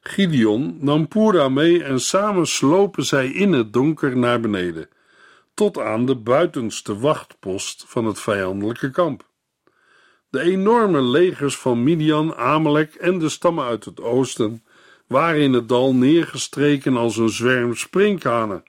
Gideon 0.00 0.76
nam 0.80 1.08
Pura 1.08 1.48
mee 1.48 1.84
en 1.84 2.00
samen 2.00 2.46
slopen 2.46 3.04
zij 3.04 3.28
in 3.28 3.52
het 3.52 3.72
donker 3.72 4.16
naar 4.16 4.40
beneden 4.40 4.88
tot 5.54 5.78
aan 5.78 6.06
de 6.06 6.16
buitenste 6.16 6.98
wachtpost 6.98 7.84
van 7.86 8.04
het 8.04 8.20
vijandelijke 8.20 8.90
kamp. 8.90 9.26
De 10.30 10.40
enorme 10.40 11.02
legers 11.02 11.56
van 11.56 11.82
Midian, 11.82 12.34
Amalek 12.34 12.94
en 12.94 13.18
de 13.18 13.28
stammen 13.28 13.64
uit 13.64 13.84
het 13.84 14.00
oosten 14.00 14.62
waren 15.08 15.40
in 15.40 15.52
het 15.52 15.68
dal 15.68 15.94
neergestreken 15.94 16.96
als 16.96 17.16
een 17.16 17.28
zwerm 17.28 17.74
sprinkhanen. 17.74 18.62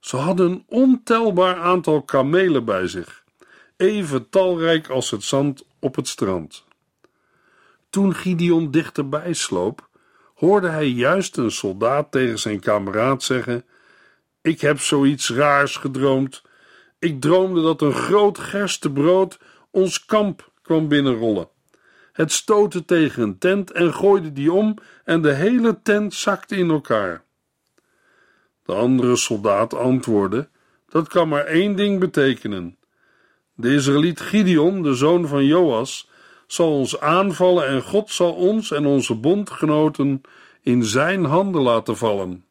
Ze 0.00 0.16
hadden 0.16 0.50
een 0.50 0.64
ontelbaar 0.68 1.56
aantal 1.56 2.02
kamelen 2.02 2.64
bij 2.64 2.86
zich, 2.86 3.24
even 3.76 4.28
talrijk 4.28 4.88
als 4.88 5.10
het 5.10 5.22
zand 5.22 5.64
op 5.78 5.96
het 5.96 6.08
strand. 6.08 6.64
Toen 7.90 8.14
Gideon 8.14 8.70
dichterbij 8.70 9.32
sloop, 9.32 9.88
hoorde 10.34 10.68
hij 10.68 10.86
juist 10.86 11.36
een 11.36 11.50
soldaat 11.50 12.10
tegen 12.10 12.38
zijn 12.38 12.60
kameraad 12.60 13.22
zeggen: 13.22 13.64
ik 14.46 14.60
heb 14.60 14.80
zoiets 14.80 15.30
raars 15.30 15.76
gedroomd. 15.76 16.42
Ik 16.98 17.20
droomde 17.20 17.62
dat 17.62 17.82
een 17.82 17.92
groot 17.92 18.38
gerstebrood 18.38 19.38
ons 19.70 20.04
kamp 20.04 20.50
kwam 20.62 20.88
binnenrollen. 20.88 21.48
Het 22.16 22.32
stootte 22.32 22.84
tegen 22.84 23.22
een 23.22 23.38
tent 23.38 23.72
en 23.72 23.94
gooide 23.94 24.32
die 24.32 24.52
om 24.52 24.74
en 25.04 25.22
de 25.22 25.32
hele 25.32 25.82
tent 25.82 26.14
zakte 26.14 26.56
in 26.56 26.70
elkaar. 26.70 27.22
De 28.64 28.72
andere 28.72 29.16
soldaat 29.16 29.74
antwoordde: 29.74 30.48
Dat 30.88 31.08
kan 31.08 31.28
maar 31.28 31.44
één 31.44 31.76
ding 31.76 32.00
betekenen. 32.00 32.76
De 33.54 33.74
Israëliet 33.74 34.20
Gideon, 34.20 34.82
de 34.82 34.94
zoon 34.94 35.26
van 35.26 35.44
Joas, 35.44 36.08
zal 36.46 36.72
ons 36.72 37.00
aanvallen 37.00 37.66
en 37.66 37.82
God 37.82 38.10
zal 38.10 38.32
ons 38.32 38.70
en 38.70 38.86
onze 38.86 39.14
bondgenoten 39.14 40.20
in 40.62 40.84
zijn 40.84 41.24
handen 41.24 41.62
laten 41.62 41.96
vallen. 41.96 42.44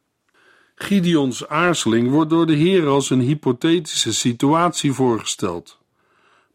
Gideons 0.76 1.48
aarzeling 1.48 2.10
wordt 2.10 2.30
door 2.30 2.46
de 2.46 2.56
Heer 2.56 2.88
als 2.88 3.10
een 3.10 3.22
hypothetische 3.22 4.14
situatie 4.14 4.92
voorgesteld. 4.94 5.80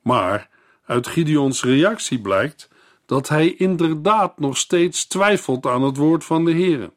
Maar 0.02 0.48
uit 0.84 1.06
Gideons 1.06 1.64
reactie 1.64 2.20
blijkt 2.20 2.69
dat 3.10 3.28
hij 3.28 3.54
inderdaad 3.54 4.38
nog 4.38 4.56
steeds 4.56 5.06
twijfelt 5.06 5.66
aan 5.66 5.82
het 5.82 5.96
woord 5.96 6.24
van 6.24 6.44
de 6.44 6.50
Heer. 6.50 6.90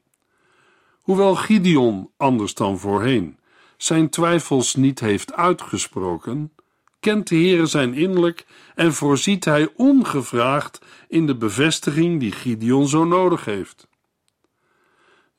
Hoewel 1.01 1.35
Gideon, 1.35 2.09
anders 2.17 2.53
dan 2.53 2.79
voorheen, 2.79 3.39
zijn 3.77 4.09
twijfels 4.09 4.75
niet 4.75 4.99
heeft 4.99 5.33
uitgesproken, 5.33 6.51
kent 6.99 7.27
de 7.27 7.35
Heer 7.35 7.67
zijn 7.67 7.93
innerlijk 7.93 8.45
en 8.75 8.93
voorziet 8.93 9.45
hij 9.45 9.69
ongevraagd 9.75 10.79
in 11.07 11.25
de 11.27 11.35
bevestiging 11.35 12.19
die 12.19 12.31
Gideon 12.31 12.87
zo 12.87 13.05
nodig 13.05 13.45
heeft. 13.45 13.87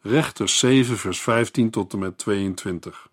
Rechters 0.01 0.59
7, 0.59 0.99
vers 0.99 1.21
15 1.21 1.71
tot 1.71 1.93
en 1.93 1.99
met 1.99 2.19
22. 2.19 3.09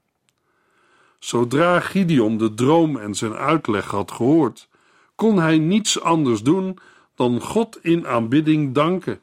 Zodra 1.20 1.80
Gideon 1.80 2.38
de 2.38 2.53
droom 2.53 2.98
en 2.98 3.15
zijn 3.15 3.34
uitleg 3.34 3.86
had 3.86 4.12
gehoord, 4.12 4.68
kon 5.15 5.39
hij 5.39 5.58
niets 5.58 6.01
anders 6.01 6.41
doen 6.41 6.80
dan 7.22 7.42
God 7.42 7.80
in 7.82 8.08
aanbidding 8.08 8.74
danken. 8.74 9.22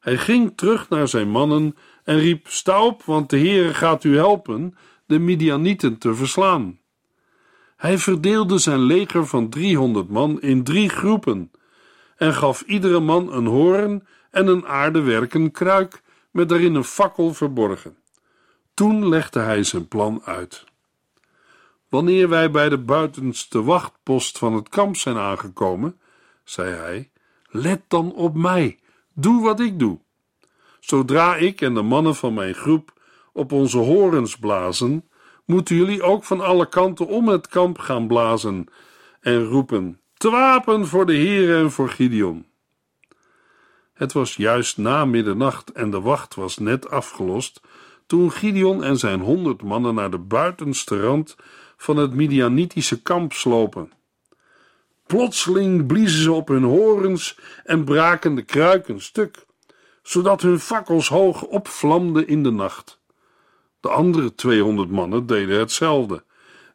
Hij 0.00 0.16
ging 0.16 0.52
terug 0.56 0.88
naar 0.88 1.08
zijn 1.08 1.28
mannen 1.28 1.76
en 2.04 2.18
riep: 2.18 2.46
Sta 2.48 2.84
op, 2.84 3.02
want 3.02 3.30
de 3.30 3.38
Heere 3.38 3.74
gaat 3.74 4.04
u 4.04 4.16
helpen 4.16 4.76
de 5.06 5.18
Midianieten 5.18 5.98
te 5.98 6.14
verslaan. 6.14 6.78
Hij 7.76 7.98
verdeelde 7.98 8.58
zijn 8.58 8.80
leger 8.80 9.26
van 9.26 9.48
driehonderd 9.48 10.08
man 10.08 10.40
in 10.40 10.64
drie 10.64 10.88
groepen 10.88 11.50
en 12.16 12.34
gaf 12.34 12.60
iedere 12.60 13.00
man 13.00 13.32
een 13.32 13.46
hoorn 13.46 14.06
en 14.30 14.46
een 14.46 14.66
aardewerken 14.66 15.50
kruik 15.50 16.02
met 16.30 16.48
daarin 16.48 16.74
een 16.74 16.84
fakkel 16.84 17.34
verborgen. 17.34 17.96
Toen 18.74 19.08
legde 19.08 19.40
hij 19.40 19.62
zijn 19.62 19.88
plan 19.88 20.22
uit. 20.24 20.64
Wanneer 21.88 22.28
wij 22.28 22.50
bij 22.50 22.68
de 22.68 22.78
buitenste 22.78 23.62
wachtpost 23.62 24.38
van 24.38 24.54
het 24.54 24.68
kamp 24.68 24.96
zijn 24.96 25.16
aangekomen, 25.16 25.98
zei 26.44 26.74
hij, 26.74 27.10
let 27.48 27.80
dan 27.88 28.12
op 28.12 28.34
mij. 28.34 28.78
Doe 29.14 29.42
wat 29.42 29.60
ik 29.60 29.78
doe. 29.78 29.98
Zodra 30.80 31.36
ik 31.36 31.60
en 31.60 31.74
de 31.74 31.82
mannen 31.82 32.14
van 32.14 32.34
mijn 32.34 32.54
groep 32.54 32.92
op 33.32 33.52
onze 33.52 33.78
horens 33.78 34.36
blazen, 34.36 35.08
moeten 35.44 35.76
jullie 35.76 36.02
ook 36.02 36.24
van 36.24 36.40
alle 36.40 36.68
kanten 36.68 37.06
om 37.06 37.28
het 37.28 37.48
kamp 37.48 37.78
gaan 37.78 38.06
blazen 38.06 38.66
en 39.20 39.44
roepen: 39.44 40.00
Te 40.16 40.30
wapen 40.30 40.86
voor 40.86 41.06
de 41.06 41.14
Heer 41.14 41.56
en 41.56 41.70
voor 41.70 41.88
Gideon. 41.88 42.46
Het 43.92 44.12
was 44.12 44.36
juist 44.36 44.76
na 44.76 45.04
middernacht 45.04 45.72
en 45.72 45.90
de 45.90 46.00
wacht 46.00 46.34
was 46.34 46.58
net 46.58 46.90
afgelost 46.90 47.60
toen 48.06 48.32
Gideon 48.32 48.84
en 48.84 48.98
zijn 48.98 49.20
honderd 49.20 49.62
mannen 49.62 49.94
naar 49.94 50.10
de 50.10 50.18
buitenste 50.18 51.00
rand 51.00 51.36
van 51.76 51.96
het 51.96 52.14
Midianitische 52.14 53.02
kamp 53.02 53.32
slopen. 53.32 53.92
Plotseling 55.06 55.86
bliezen 55.86 56.22
ze 56.22 56.32
op 56.32 56.48
hun 56.48 56.62
horens 56.62 57.38
en 57.64 57.84
braken 57.84 58.34
de 58.34 58.42
kruiken 58.42 59.00
stuk, 59.00 59.46
zodat 60.02 60.42
hun 60.42 60.58
fakkels 60.58 61.08
hoog 61.08 61.42
opvlamden 61.42 62.26
in 62.26 62.42
de 62.42 62.50
nacht. 62.50 63.00
De 63.80 63.88
andere 63.88 64.34
tweehonderd 64.34 64.90
mannen 64.90 65.26
deden 65.26 65.58
hetzelfde, 65.58 66.24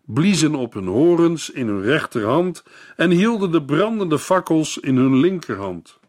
bliezen 0.05 0.55
op 0.55 0.73
hun 0.73 0.87
horens 0.87 1.49
in 1.49 1.67
hun 1.67 1.81
rechterhand 1.81 2.63
en 2.95 3.09
hielden 3.09 3.51
de 3.51 3.63
brandende 3.63 4.19
fakkels 4.19 4.77
in 4.77 4.95
hun 4.95 5.19
linkerhand. 5.19 5.99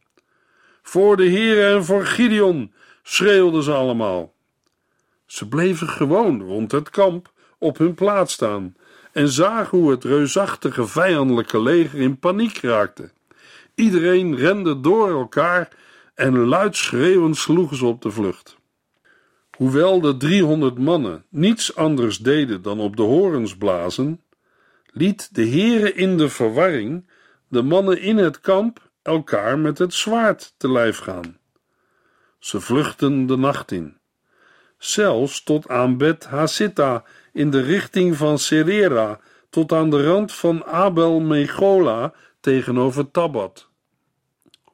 Voor 0.83 1.17
de 1.17 1.31
Heere 1.31 1.75
en 1.75 1.85
voor 1.85 2.05
Gideon, 2.05 2.73
schreeuwden 3.03 3.63
ze 3.63 3.73
allemaal. 3.73 4.35
Ze 5.27 5.49
bleven 5.49 5.89
gewoon 5.89 6.43
rond 6.43 6.73
het 6.73 6.91
kamp 6.91 7.33
op 7.59 7.79
hun 7.79 7.95
plaats 7.95 8.33
staan 8.33 8.77
en 9.13 9.29
zagen 9.29 9.79
hoe 9.79 9.91
het 9.91 10.05
reusachtige 10.05 10.87
vijandelijke 10.87 11.63
leger 11.63 12.01
in 12.01 12.19
paniek 12.19 12.59
raakte. 12.59 13.11
Iedereen 13.75 14.37
rende 14.37 14.81
door 14.81 15.11
elkaar 15.11 15.69
en 16.15 16.39
luid 16.39 16.77
schreeuwend 16.77 17.37
sloegen 17.37 17.77
ze 17.77 17.87
op 17.87 18.03
de 18.03 18.11
vlucht. 18.11 18.59
Hoewel 19.57 20.01
de 20.01 20.17
driehonderd 20.17 20.79
mannen 20.79 21.25
niets 21.29 21.77
anders 21.77 22.19
deden 22.19 22.63
dan 22.63 22.81
op 22.81 22.97
de 22.97 23.03
horens 23.03 23.57
blazen, 23.57 24.21
liet 24.87 25.35
de 25.35 25.49
Heere 25.49 25.93
in 25.93 26.17
de 26.17 26.29
verwarring 26.29 27.09
de 27.49 27.63
mannen 27.63 28.01
in 28.01 28.17
het 28.17 28.41
kamp 28.41 28.91
elkaar 29.03 29.59
met 29.59 29.79
het 29.79 29.95
zwaard 29.95 30.55
te 30.57 30.71
lijf 30.71 30.99
gaan. 30.99 31.39
Ze 32.39 32.61
vluchtten 32.61 33.27
de 33.27 33.37
nacht 33.37 33.73
in, 33.73 33.97
zelfs 34.79 35.43
tot 35.43 35.69
aan 35.69 35.97
Bet 35.97 36.25
Hasitta 36.25 37.05
in 37.33 37.51
de 37.51 37.61
richting 37.61 38.17
van 38.17 38.39
Serera, 38.39 39.21
tot 39.51 39.73
aan 39.73 39.91
de 39.91 40.05
rand 40.05 40.33
van 40.33 40.65
Abel 40.65 41.21
Megola 41.21 42.13
tegenover 42.41 43.11
Tabat. 43.11 43.69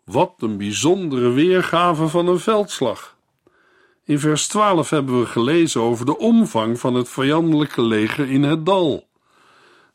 Wat 0.05 0.35
een 0.39 0.57
bijzondere 0.57 1.31
weergave 1.31 2.09
van 2.09 2.29
een 2.29 2.39
veldslag. 2.39 3.17
In 4.05 4.19
vers 4.19 4.47
12 4.47 4.91
hebben 4.91 5.21
we 5.21 5.27
gelezen 5.27 5.81
over 5.81 6.07
de 6.07 6.19
omvang 6.19 6.81
van 6.81 6.95
het 6.95 7.09
vijandelijke 7.09 7.83
leger 7.83 8.31
in 8.31 8.43
het 8.43 8.67
dal. 8.67 9.09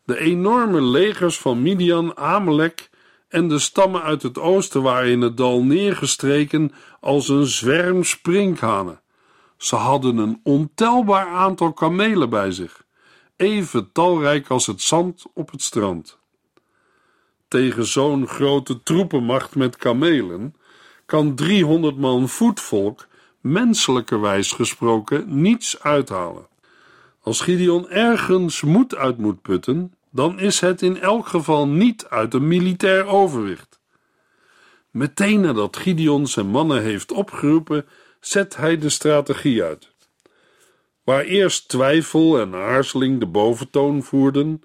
De 0.04 0.20
enorme 0.20 0.82
legers 0.82 1.38
van 1.38 1.62
Midian, 1.62 2.18
Amalek 2.18 2.90
en 3.28 3.48
de 3.48 3.60
stammen 3.60 4.02
uit 4.02 4.22
het 4.22 4.40
oosten 4.40 4.82
waren 4.82 5.12
in 5.12 5.22
het 5.22 5.38
dal 5.38 5.64
neergestreken 5.64 6.72
als 7.00 7.30
een 7.30 7.46
zwerm 7.46 8.04
sprinkhanen. 8.04 9.02
Ze 9.62 9.76
hadden 9.76 10.18
een 10.18 10.40
ontelbaar 10.44 11.28
aantal 11.28 11.74
kamelen 11.74 12.30
bij 12.30 12.52
zich, 12.52 12.84
even 13.36 13.92
talrijk 13.92 14.50
als 14.50 14.66
het 14.66 14.82
zand 14.82 15.26
op 15.34 15.52
het 15.52 15.62
strand. 15.62 16.20
Tegen 17.48 17.86
zo'n 17.86 18.28
grote 18.28 18.84
troepenmacht 18.84 19.56
met 19.56 19.76
kamelen 19.76 20.56
kan 21.06 21.36
300 21.36 21.98
man 21.98 22.30
voetvolk 22.30 23.08
menselijkerwijs 23.42 24.52
gesproken 24.52 25.42
niets 25.42 25.80
uithalen. 25.80 26.48
Als 27.22 27.42
Gideon 27.42 27.90
ergens 27.90 28.62
moed 28.62 28.96
uit 28.96 29.18
moet 29.18 29.42
putten, 29.42 29.94
dan 30.10 30.40
is 30.40 30.60
het 30.60 30.82
in 30.82 30.98
elk 31.00 31.28
geval 31.28 31.68
niet 31.68 32.06
uit 32.06 32.34
een 32.34 32.48
militair 32.48 33.06
overwicht. 33.06 33.80
Meteen 34.92 35.42
nadat 35.42 35.78
Gideon 35.78 36.28
zijn 36.28 36.48
mannen 36.48 36.82
heeft 36.82 37.12
opgeroepen, 37.12 37.86
zet 38.22 38.56
hij 38.56 38.78
de 38.78 38.90
strategie 38.90 39.64
uit. 39.64 39.92
Waar 41.04 41.24
eerst 41.24 41.68
twijfel 41.68 42.40
en 42.40 42.56
aarzeling 42.56 43.20
de 43.20 43.26
boventoon 43.26 44.04
voerden, 44.04 44.62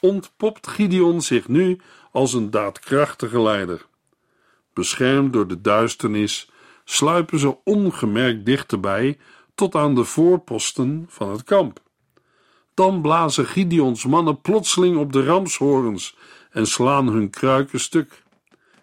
ontpopt 0.00 0.66
Gideon 0.66 1.22
zich 1.22 1.48
nu 1.48 1.80
als 2.12 2.32
een 2.32 2.50
daadkrachtige 2.50 3.40
leider. 3.40 3.86
Beschermd 4.72 5.32
door 5.32 5.46
de 5.46 5.60
duisternis 5.60 6.50
sluipen 6.84 7.38
ze 7.38 7.56
ongemerkt 7.64 8.46
dichterbij 8.46 9.18
tot 9.54 9.74
aan 9.74 9.94
de 9.94 10.04
voorposten 10.04 11.06
van 11.08 11.30
het 11.30 11.44
kamp. 11.44 11.80
Dan 12.74 13.02
blazen 13.02 13.46
Gideons 13.46 14.04
mannen 14.04 14.40
plotseling 14.40 14.96
op 14.96 15.12
de 15.12 15.24
ramshorens 15.24 16.16
en 16.50 16.66
slaan 16.66 17.08
hun 17.08 17.30
kruiken 17.30 17.80
stuk. 17.80 18.22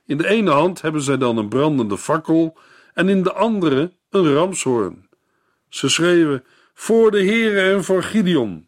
In 0.06 0.18
de 0.18 0.28
ene 0.28 0.52
hand 0.52 0.82
hebben 0.82 1.02
zij 1.02 1.18
dan 1.18 1.38
een 1.38 1.50
brandende 1.50 1.98
fakkel 1.98 2.58
en 2.94 3.10
in 3.10 3.24
de 3.24 3.34
andere 3.34 3.92
een 4.16 4.34
ramshoorn. 4.34 5.10
Ze 5.70 5.90
schreeuwen: 5.90 6.44
Voor 6.74 7.12
de 7.12 7.26
Heere 7.26 7.74
en 7.74 7.84
voor 7.84 8.04
Gideon. 8.04 8.68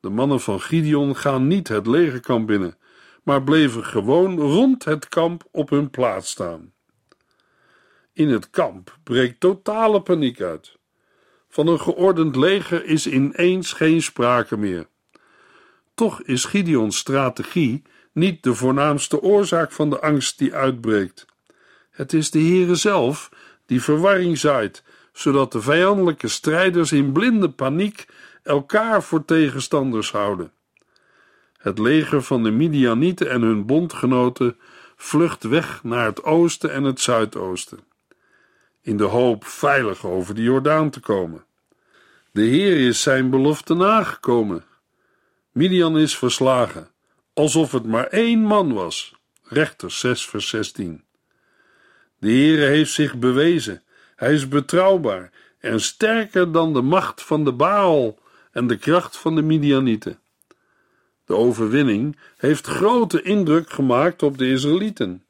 De 0.00 0.08
mannen 0.08 0.40
van 0.40 0.60
Gideon 0.60 1.16
gaan 1.16 1.46
niet 1.46 1.68
het 1.68 1.86
legerkamp 1.86 2.46
binnen, 2.46 2.76
maar 3.22 3.42
bleven 3.42 3.84
gewoon 3.84 4.38
rond 4.38 4.84
het 4.84 5.08
kamp 5.08 5.48
op 5.50 5.70
hun 5.70 5.90
plaats 5.90 6.30
staan. 6.30 6.72
In 8.12 8.28
het 8.28 8.50
kamp 8.50 8.98
breekt 9.02 9.40
totale 9.40 10.02
paniek 10.02 10.40
uit. 10.40 10.76
Van 11.48 11.66
een 11.66 11.80
geordend 11.80 12.36
leger 12.36 12.84
is 12.84 13.06
ineens 13.06 13.72
geen 13.72 14.02
sprake 14.02 14.56
meer. 14.56 14.86
Toch 15.94 16.22
is 16.22 16.44
Gideons 16.44 16.98
strategie 16.98 17.82
niet 18.12 18.42
de 18.42 18.54
voornaamste 18.54 19.20
oorzaak 19.20 19.72
van 19.72 19.90
de 19.90 20.00
angst 20.00 20.38
die 20.38 20.54
uitbreekt. 20.54 21.26
Het 21.90 22.12
is 22.12 22.30
de 22.30 22.38
Heere 22.38 22.74
zelf 22.74 23.30
die 23.66 23.82
verwarring 23.82 24.38
zaait, 24.38 24.82
zodat 25.12 25.52
de 25.52 25.60
vijandelijke 25.60 26.28
strijders 26.28 26.92
in 26.92 27.12
blinde 27.12 27.50
paniek 27.50 28.06
elkaar 28.42 29.02
voor 29.02 29.24
tegenstanders 29.24 30.10
houden. 30.10 30.52
Het 31.58 31.78
leger 31.78 32.22
van 32.22 32.42
de 32.42 32.50
Midianieten 32.50 33.30
en 33.30 33.42
hun 33.42 33.66
bondgenoten 33.66 34.56
vlucht 34.96 35.42
weg 35.42 35.84
naar 35.84 36.04
het 36.04 36.24
oosten 36.24 36.72
en 36.72 36.84
het 36.84 37.00
zuidoosten, 37.00 37.78
in 38.80 38.96
de 38.96 39.04
hoop 39.04 39.44
veilig 39.44 40.06
over 40.06 40.34
de 40.34 40.42
Jordaan 40.42 40.90
te 40.90 41.00
komen. 41.00 41.44
De 42.30 42.42
Heer 42.42 42.86
is 42.88 43.02
zijn 43.02 43.30
belofte 43.30 43.74
nagekomen. 43.74 44.64
Midian 45.52 45.98
is 45.98 46.18
verslagen, 46.18 46.88
alsof 47.32 47.72
het 47.72 47.86
maar 47.86 48.06
één 48.06 48.40
man 48.40 48.72
was. 48.72 49.14
Rechter 49.42 49.90
6 49.90 50.26
vers 50.26 50.48
16. 50.48 51.04
De 52.22 52.28
Heere 52.28 52.64
heeft 52.64 52.92
zich 52.92 53.18
bewezen. 53.18 53.82
Hij 54.16 54.32
is 54.32 54.48
betrouwbaar 54.48 55.30
en 55.58 55.80
sterker 55.80 56.52
dan 56.52 56.72
de 56.72 56.82
macht 56.82 57.22
van 57.22 57.44
de 57.44 57.52
Baal 57.52 58.18
en 58.52 58.66
de 58.66 58.76
kracht 58.76 59.16
van 59.16 59.34
de 59.34 59.42
Midianieten. 59.42 60.18
De 61.24 61.34
overwinning 61.34 62.16
heeft 62.36 62.66
grote 62.66 63.22
indruk 63.22 63.70
gemaakt 63.70 64.22
op 64.22 64.38
de 64.38 64.48
Israëlieten. 64.48 65.24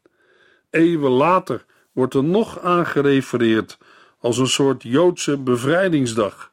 Eeuwen 0.70 1.10
later 1.10 1.64
wordt 1.92 2.14
er 2.14 2.24
nog 2.24 2.60
aangerefereerd 2.60 3.78
als 4.18 4.38
een 4.38 4.46
soort 4.46 4.82
Joodse 4.82 5.38
bevrijdingsdag. 5.38 6.52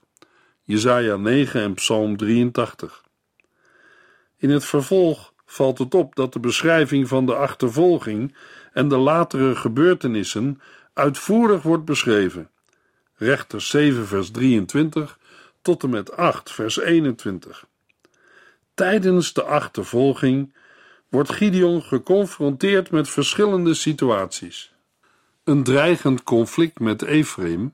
Jesaja 0.63 1.15
9 1.15 1.61
en 1.61 1.73
Psalm 1.73 2.17
83. 2.17 3.03
In 4.37 4.49
het 4.49 4.65
vervolg 4.65 5.33
valt 5.45 5.77
het 5.77 5.93
op 5.93 6.15
dat 6.15 6.33
de 6.33 6.39
beschrijving 6.39 7.07
van 7.07 7.25
de 7.25 7.35
achtervolging 7.35 8.35
en 8.73 8.87
de 8.87 8.97
latere 8.97 9.55
gebeurtenissen 9.55 10.61
uitvoerig 10.93 11.61
wordt 11.61 11.85
beschreven. 11.85 12.49
Rechter 13.15 13.61
7 13.61 14.07
vers 14.07 14.31
23 14.31 15.19
tot 15.61 15.83
en 15.83 15.89
met 15.89 16.15
8 16.15 16.51
vers 16.51 16.79
21. 16.79 17.65
Tijdens 18.73 19.33
de 19.33 19.43
achtervolging 19.43 20.53
wordt 21.09 21.31
Gideon 21.31 21.81
geconfronteerd 21.81 22.91
met 22.91 23.09
verschillende 23.09 23.73
situaties. 23.73 24.73
Een 25.43 25.63
dreigend 25.63 26.23
conflict 26.23 26.79
met 26.79 27.01
Ephraim, 27.01 27.73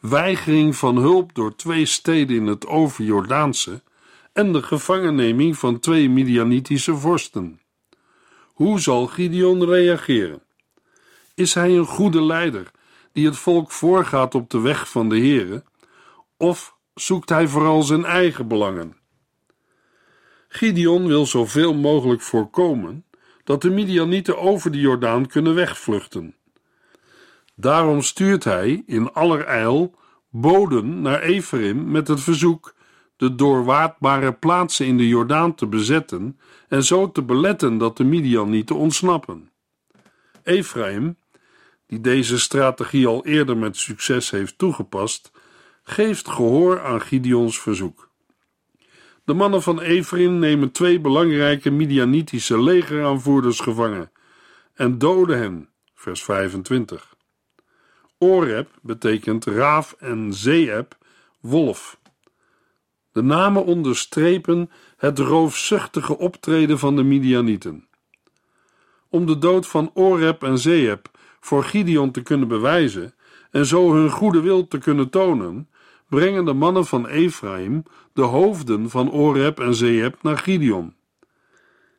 weigering 0.00 0.76
van 0.76 0.96
hulp 0.96 1.34
door 1.34 1.56
twee 1.56 1.86
steden 1.86 2.36
in 2.36 2.46
het 2.46 2.66
overjordaanse 2.66 3.82
en 4.32 4.52
de 4.52 4.62
gevangenneming 4.62 5.58
van 5.58 5.80
twee 5.80 6.10
Midianitische 6.10 6.94
vorsten. 6.94 7.60
Hoe 8.56 8.80
zal 8.80 9.06
Gideon 9.06 9.64
reageren? 9.64 10.42
Is 11.34 11.54
hij 11.54 11.76
een 11.76 11.86
goede 11.86 12.22
leider 12.22 12.70
die 13.12 13.26
het 13.26 13.36
volk 13.36 13.70
voorgaat 13.70 14.34
op 14.34 14.50
de 14.50 14.60
weg 14.60 14.88
van 14.88 15.08
de 15.08 15.16
Heere, 15.16 15.64
of 16.36 16.76
zoekt 16.94 17.28
hij 17.28 17.48
vooral 17.48 17.82
zijn 17.82 18.04
eigen 18.04 18.48
belangen? 18.48 18.96
Gideon 20.48 21.06
wil 21.06 21.26
zoveel 21.26 21.74
mogelijk 21.74 22.20
voorkomen 22.20 23.04
dat 23.44 23.62
de 23.62 23.70
Midianieten 23.70 24.38
over 24.38 24.70
de 24.70 24.80
Jordaan 24.80 25.26
kunnen 25.26 25.54
wegvluchten. 25.54 26.34
Daarom 27.54 28.02
stuurt 28.02 28.44
hij 28.44 28.82
in 28.86 29.12
allerijl 29.12 29.94
boden 30.30 31.00
naar 31.00 31.20
Ephraim 31.20 31.90
met 31.90 32.08
het 32.08 32.20
verzoek 32.20 32.74
de 33.16 33.34
doorwaadbare 33.34 34.32
plaatsen 34.32 34.86
in 34.86 34.96
de 34.96 35.08
Jordaan 35.08 35.54
te 35.54 35.66
bezetten 35.66 36.38
en 36.68 36.84
zo 36.84 37.12
te 37.12 37.22
beletten 37.22 37.78
dat 37.78 37.96
de 37.96 38.04
Midianieten 38.04 38.76
ontsnappen. 38.76 39.50
Ephraim, 40.42 41.16
die 41.86 42.00
deze 42.00 42.38
strategie 42.38 43.06
al 43.06 43.24
eerder 43.24 43.56
met 43.56 43.76
succes 43.76 44.30
heeft 44.30 44.58
toegepast, 44.58 45.30
geeft 45.82 46.28
gehoor 46.28 46.80
aan 46.80 47.00
Gideons 47.00 47.60
verzoek. 47.60 48.10
De 49.24 49.34
mannen 49.34 49.62
van 49.62 49.80
Ephraim 49.80 50.38
nemen 50.38 50.70
twee 50.70 51.00
belangrijke 51.00 51.70
Midianitische 51.70 52.62
legeraanvoerders 52.62 53.60
gevangen 53.60 54.10
en 54.74 54.98
doden 54.98 55.38
hen. 55.38 55.68
Vers 55.94 56.24
25. 56.24 57.14
Oreb 58.18 58.68
betekent 58.82 59.44
raaf 59.44 59.92
en 59.98 60.34
Zeeb 60.34 60.98
wolf. 61.40 61.98
De 63.16 63.22
namen 63.22 63.64
onderstrepen 63.64 64.70
het 64.96 65.18
roofzuchtige 65.18 66.18
optreden 66.18 66.78
van 66.78 66.96
de 66.96 67.02
Midianieten. 67.02 67.88
Om 69.08 69.26
de 69.26 69.38
dood 69.38 69.66
van 69.66 69.90
Oreb 69.94 70.42
en 70.42 70.58
Zeeb 70.58 71.10
voor 71.40 71.64
Gideon 71.64 72.10
te 72.10 72.22
kunnen 72.22 72.48
bewijzen 72.48 73.14
en 73.50 73.66
zo 73.66 73.94
hun 73.94 74.10
goede 74.10 74.40
wil 74.40 74.68
te 74.68 74.78
kunnen 74.78 75.10
tonen, 75.10 75.68
brengen 76.08 76.44
de 76.44 76.52
mannen 76.52 76.86
van 76.86 77.06
Ephraim 77.06 77.82
de 78.12 78.22
hoofden 78.22 78.90
van 78.90 79.10
Oreb 79.12 79.60
en 79.60 79.74
Zeeb 79.74 80.22
naar 80.22 80.38
Gideon. 80.38 80.94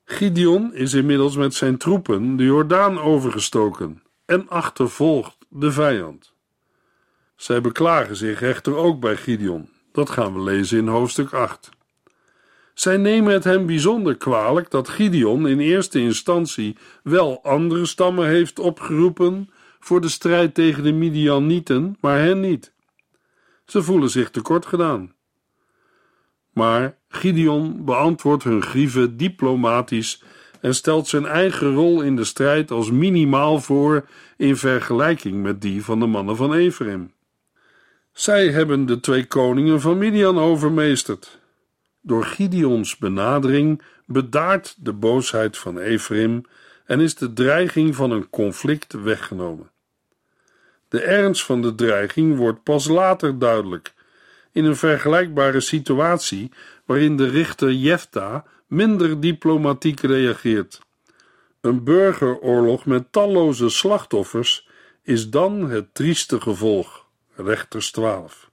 Gideon 0.05 0.73
is 0.73 0.93
inmiddels 0.93 1.35
met 1.35 1.53
zijn 1.53 1.77
troepen 1.77 2.35
de 2.35 2.43
Jordaan 2.43 2.99
overgestoken 2.99 4.03
en 4.25 4.49
achtervolgt 4.49 5.37
de 5.49 5.71
vijand. 5.71 6.33
Zij 7.35 7.61
beklagen 7.61 8.15
zich 8.15 8.41
echter 8.41 8.75
ook 8.75 8.99
bij 8.99 9.15
Gideon. 9.15 9.75
Dat 9.97 10.09
gaan 10.09 10.33
we 10.33 10.39
lezen 10.39 10.77
in 10.77 10.87
hoofdstuk 10.87 11.33
8. 11.33 11.69
Zij 12.73 12.97
nemen 12.97 13.33
het 13.33 13.43
hem 13.43 13.65
bijzonder 13.65 14.17
kwalijk 14.17 14.71
dat 14.71 14.89
Gideon 14.89 15.47
in 15.47 15.59
eerste 15.59 15.99
instantie 15.99 16.77
wel 17.03 17.43
andere 17.43 17.85
stammen 17.85 18.27
heeft 18.27 18.59
opgeroepen 18.59 19.49
voor 19.79 20.01
de 20.01 20.09
strijd 20.09 20.53
tegen 20.53 20.83
de 20.83 20.91
Midianieten, 20.91 21.97
maar 21.99 22.19
hen 22.19 22.39
niet. 22.39 22.73
Ze 23.65 23.83
voelen 23.83 24.09
zich 24.09 24.29
tekort 24.29 24.65
gedaan. 24.65 25.13
Maar 26.53 26.97
Gideon 27.09 27.85
beantwoordt 27.85 28.43
hun 28.43 28.61
grieven 28.61 29.17
diplomatisch 29.17 30.23
en 30.61 30.75
stelt 30.75 31.07
zijn 31.07 31.25
eigen 31.25 31.73
rol 31.73 32.01
in 32.01 32.15
de 32.15 32.23
strijd 32.23 32.71
als 32.71 32.91
minimaal 32.91 33.59
voor 33.59 34.07
in 34.37 34.57
vergelijking 34.57 35.41
met 35.41 35.61
die 35.61 35.83
van 35.83 35.99
de 35.99 36.05
mannen 36.05 36.35
van 36.35 36.53
Ephraim. 36.53 37.15
Zij 38.17 38.51
hebben 38.51 38.85
de 38.85 38.99
twee 38.99 39.25
koningen 39.25 39.81
van 39.81 39.97
Midian 39.97 40.39
overmeesterd. 40.39 41.39
Door 42.01 42.23
Gideons 42.23 42.97
benadering 42.97 43.81
bedaart 44.05 44.75
de 44.79 44.93
boosheid 44.93 45.57
van 45.57 45.79
Ephraim 45.79 46.41
en 46.85 46.99
is 46.99 47.15
de 47.15 47.33
dreiging 47.33 47.95
van 47.95 48.11
een 48.11 48.29
conflict 48.29 48.93
weggenomen. 48.93 49.71
De 50.89 51.01
ernst 51.01 51.43
van 51.43 51.61
de 51.61 51.75
dreiging 51.75 52.37
wordt 52.37 52.63
pas 52.63 52.87
later 52.87 53.39
duidelijk, 53.39 53.93
in 54.51 54.65
een 54.65 54.75
vergelijkbare 54.75 55.59
situatie 55.59 56.51
waarin 56.85 57.17
de 57.17 57.29
richter 57.29 57.71
Jefta 57.71 58.45
minder 58.67 59.19
diplomatiek 59.19 59.99
reageert. 59.99 60.79
Een 61.61 61.83
burgeroorlog 61.83 62.85
met 62.85 63.11
talloze 63.11 63.69
slachtoffers 63.69 64.69
is 65.03 65.29
dan 65.29 65.69
het 65.69 65.93
trieste 65.93 66.41
gevolg. 66.41 67.06
Rechters 67.37 67.91
12. 67.91 68.49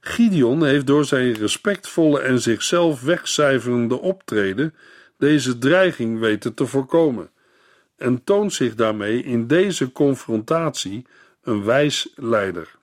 Gideon 0.00 0.64
heeft 0.64 0.86
door 0.86 1.04
zijn 1.04 1.34
respectvolle 1.34 2.20
en 2.20 2.40
zichzelf 2.40 3.00
wegcijferende 3.00 4.00
optreden 4.00 4.74
deze 5.18 5.58
dreiging 5.58 6.18
weten 6.18 6.54
te 6.54 6.66
voorkomen 6.66 7.30
en 7.96 8.24
toont 8.24 8.52
zich 8.52 8.74
daarmee 8.74 9.22
in 9.22 9.46
deze 9.46 9.92
confrontatie 9.92 11.06
een 11.42 11.64
wijs 11.64 12.12
leider. 12.14 12.78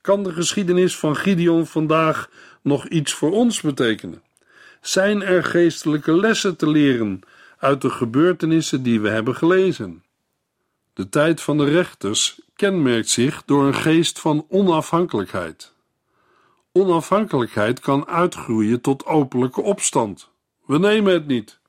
Kan 0.00 0.22
de 0.22 0.32
geschiedenis 0.32 0.96
van 0.96 1.16
Gideon 1.16 1.66
vandaag 1.66 2.30
nog 2.62 2.86
iets 2.86 3.12
voor 3.12 3.32
ons 3.32 3.60
betekenen? 3.60 4.22
Zijn 4.80 5.22
er 5.22 5.44
geestelijke 5.44 6.16
lessen 6.16 6.56
te 6.56 6.70
leren 6.70 7.20
uit 7.58 7.80
de 7.80 7.90
gebeurtenissen 7.90 8.82
die 8.82 9.00
we 9.00 9.08
hebben 9.08 9.36
gelezen? 9.36 10.02
De 10.94 11.08
tijd 11.08 11.40
van 11.40 11.56
de 11.56 11.64
rechters 11.64 12.40
kenmerkt 12.54 13.08
zich 13.08 13.42
door 13.44 13.64
een 13.64 13.74
geest 13.74 14.18
van 14.18 14.46
onafhankelijkheid. 14.48 15.74
Onafhankelijkheid 16.72 17.80
kan 17.80 18.06
uitgroeien 18.06 18.80
tot 18.80 19.06
openlijke 19.06 19.60
opstand. 19.60 20.30
We 20.66 20.78
nemen 20.78 21.12
het 21.12 21.26
niet. 21.26 21.60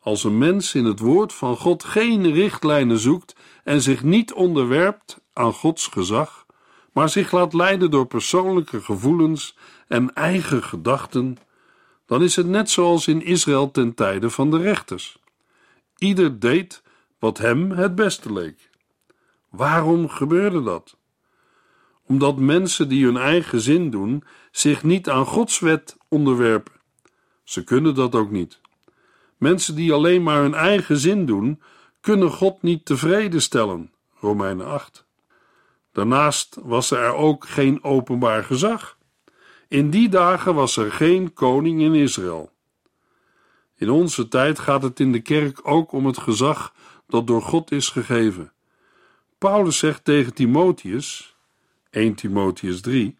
Als 0.00 0.24
een 0.24 0.38
mens 0.38 0.74
in 0.74 0.84
het 0.84 0.98
woord 0.98 1.32
van 1.32 1.56
God 1.56 1.84
geen 1.84 2.32
richtlijnen 2.32 2.98
zoekt 2.98 3.36
en 3.64 3.82
zich 3.82 4.02
niet 4.02 4.32
onderwerpt 4.32 5.20
aan 5.32 5.52
Gods 5.52 5.86
gezag, 5.86 6.46
maar 6.92 7.08
zich 7.08 7.32
laat 7.32 7.52
leiden 7.52 7.90
door 7.90 8.06
persoonlijke 8.06 8.80
gevoelens 8.80 9.56
en 9.88 10.14
eigen 10.14 10.62
gedachten, 10.62 11.36
dan 12.06 12.22
is 12.22 12.36
het 12.36 12.46
net 12.46 12.70
zoals 12.70 13.06
in 13.06 13.22
Israël 13.22 13.70
ten 13.70 13.94
tijde 13.94 14.30
van 14.30 14.50
de 14.50 14.58
rechters. 14.58 15.18
Ieder 15.98 16.38
deed 16.38 16.82
wat 17.22 17.38
hem 17.38 17.70
het 17.70 17.94
beste 17.94 18.32
leek. 18.32 18.70
Waarom 19.48 20.08
gebeurde 20.08 20.62
dat? 20.62 20.96
Omdat 22.06 22.36
mensen 22.36 22.88
die 22.88 23.04
hun 23.04 23.16
eigen 23.16 23.60
zin 23.60 23.90
doen, 23.90 24.24
zich 24.50 24.82
niet 24.82 25.08
aan 25.08 25.26
Gods 25.26 25.58
wet 25.58 25.96
onderwerpen. 26.08 26.72
Ze 27.44 27.64
kunnen 27.64 27.94
dat 27.94 28.14
ook 28.14 28.30
niet. 28.30 28.60
Mensen 29.36 29.74
die 29.74 29.92
alleen 29.92 30.22
maar 30.22 30.40
hun 30.42 30.54
eigen 30.54 30.96
zin 30.96 31.26
doen, 31.26 31.62
kunnen 32.00 32.30
God 32.30 32.62
niet 32.62 32.84
tevreden 32.84 33.42
stellen. 33.42 33.92
Romeinen 34.20 34.66
8. 34.66 35.06
Daarnaast 35.92 36.58
was 36.62 36.90
er 36.90 37.14
ook 37.14 37.46
geen 37.46 37.84
openbaar 37.84 38.44
gezag. 38.44 38.98
In 39.68 39.90
die 39.90 40.08
dagen 40.08 40.54
was 40.54 40.76
er 40.76 40.92
geen 40.92 41.32
koning 41.32 41.80
in 41.80 41.94
Israël. 41.94 42.52
In 43.76 43.90
onze 43.90 44.28
tijd 44.28 44.58
gaat 44.58 44.82
het 44.82 45.00
in 45.00 45.12
de 45.12 45.20
kerk 45.20 45.60
ook 45.62 45.92
om 45.92 46.06
het 46.06 46.18
gezag 46.18 46.72
dat 47.12 47.26
door 47.26 47.42
God 47.42 47.70
is 47.70 47.88
gegeven. 47.88 48.52
Paulus 49.38 49.78
zegt 49.78 50.04
tegen 50.04 50.34
Timotheus, 50.34 51.36
1 51.90 52.14
Timotheus 52.14 52.80
3, 52.80 53.16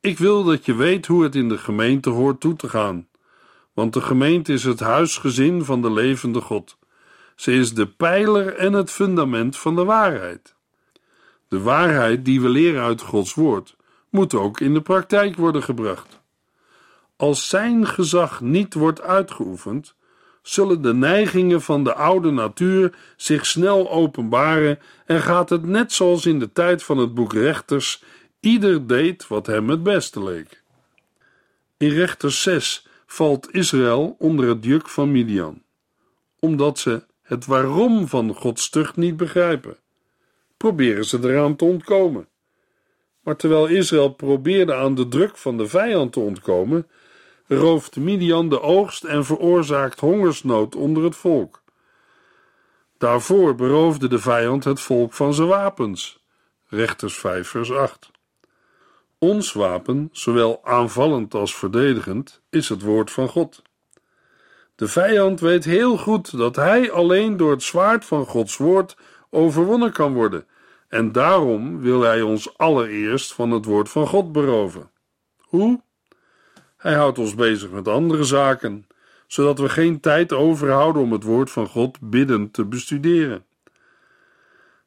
ik 0.00 0.18
wil 0.18 0.44
dat 0.44 0.64
je 0.64 0.74
weet 0.74 1.06
hoe 1.06 1.22
het 1.22 1.34
in 1.34 1.48
de 1.48 1.58
gemeente 1.58 2.10
hoort 2.10 2.40
toe 2.40 2.56
te 2.56 2.68
gaan, 2.68 3.08
want 3.72 3.92
de 3.92 4.00
gemeente 4.00 4.52
is 4.52 4.64
het 4.64 4.80
huisgezin 4.80 5.64
van 5.64 5.82
de 5.82 5.92
levende 5.92 6.40
God. 6.40 6.76
Ze 7.36 7.52
is 7.52 7.74
de 7.74 7.86
pijler 7.86 8.56
en 8.56 8.72
het 8.72 8.90
fundament 8.90 9.58
van 9.58 9.76
de 9.76 9.84
waarheid. 9.84 10.54
De 11.48 11.60
waarheid 11.60 12.24
die 12.24 12.40
we 12.40 12.48
leren 12.48 12.82
uit 12.82 13.00
Gods 13.00 13.34
woord 13.34 13.76
moet 14.10 14.34
ook 14.34 14.60
in 14.60 14.74
de 14.74 14.82
praktijk 14.82 15.36
worden 15.36 15.62
gebracht. 15.62 16.20
Als 17.16 17.48
zijn 17.48 17.86
gezag 17.86 18.40
niet 18.40 18.74
wordt 18.74 19.00
uitgeoefend, 19.00 19.94
zullen 20.42 20.82
de 20.82 20.94
neigingen 20.94 21.62
van 21.62 21.84
de 21.84 21.94
oude 21.94 22.30
natuur 22.30 22.94
zich 23.16 23.46
snel 23.46 23.90
openbaren 23.90 24.78
en 25.06 25.20
gaat 25.20 25.50
het 25.50 25.64
net 25.64 25.92
zoals 25.92 26.26
in 26.26 26.38
de 26.38 26.52
tijd 26.52 26.82
van 26.82 26.98
het 26.98 27.14
boek 27.14 27.32
Rechters, 27.32 28.02
ieder 28.40 28.86
deed 28.86 29.26
wat 29.26 29.46
hem 29.46 29.68
het 29.68 29.82
beste 29.82 30.22
leek. 30.22 30.62
In 31.76 31.88
Rechters 31.88 32.42
6 32.42 32.86
valt 33.06 33.54
Israël 33.54 34.16
onder 34.18 34.48
het 34.48 34.64
juk 34.64 34.88
van 34.88 35.10
Midian, 35.10 35.62
omdat 36.38 36.78
ze 36.78 37.02
het 37.22 37.46
waarom 37.46 38.08
van 38.08 38.34
Gods 38.34 38.70
tucht 38.70 38.96
niet 38.96 39.16
begrijpen. 39.16 39.76
Proberen 40.56 41.04
ze 41.04 41.18
eraan 41.22 41.56
te 41.56 41.64
ontkomen. 41.64 42.28
Maar 43.20 43.36
terwijl 43.36 43.66
Israël 43.66 44.08
probeerde 44.08 44.74
aan 44.74 44.94
de 44.94 45.08
druk 45.08 45.36
van 45.36 45.56
de 45.56 45.66
vijand 45.66 46.12
te 46.12 46.20
ontkomen, 46.20 46.86
rooft 47.56 47.96
Midian 47.96 48.48
de 48.48 48.60
oogst 48.60 49.04
en 49.04 49.24
veroorzaakt 49.24 50.00
hongersnood 50.00 50.74
onder 50.74 51.04
het 51.04 51.16
volk. 51.16 51.62
Daarvoor 52.98 53.54
beroofde 53.54 54.08
de 54.08 54.18
vijand 54.18 54.64
het 54.64 54.80
volk 54.80 55.12
van 55.12 55.34
zijn 55.34 55.48
wapens. 55.48 56.24
Rechters 56.68 57.18
5 57.18 57.48
vers 57.48 57.72
8. 57.72 58.10
Ons 59.18 59.52
wapen, 59.52 60.08
zowel 60.12 60.60
aanvallend 60.64 61.34
als 61.34 61.56
verdedigend, 61.56 62.42
is 62.50 62.68
het 62.68 62.82
woord 62.82 63.10
van 63.10 63.28
God. 63.28 63.62
De 64.74 64.88
vijand 64.88 65.40
weet 65.40 65.64
heel 65.64 65.96
goed 65.96 66.36
dat 66.36 66.56
hij 66.56 66.90
alleen 66.90 67.36
door 67.36 67.50
het 67.50 67.62
zwaard 67.62 68.04
van 68.04 68.26
Gods 68.26 68.56
woord 68.56 68.96
overwonnen 69.30 69.92
kan 69.92 70.12
worden, 70.12 70.46
en 70.88 71.12
daarom 71.12 71.80
wil 71.80 72.00
hij 72.00 72.22
ons 72.22 72.58
allereerst 72.58 73.34
van 73.34 73.50
het 73.50 73.64
woord 73.64 73.88
van 73.88 74.06
God 74.06 74.32
beroven. 74.32 74.90
Hoe? 75.38 75.80
Hij 76.82 76.94
houdt 76.94 77.18
ons 77.18 77.34
bezig 77.34 77.70
met 77.70 77.88
andere 77.88 78.24
zaken, 78.24 78.86
zodat 79.26 79.58
we 79.58 79.68
geen 79.68 80.00
tijd 80.00 80.32
overhouden 80.32 81.02
om 81.02 81.12
het 81.12 81.22
woord 81.22 81.50
van 81.50 81.66
God 81.66 81.98
biddend 82.00 82.52
te 82.52 82.64
bestuderen. 82.64 83.44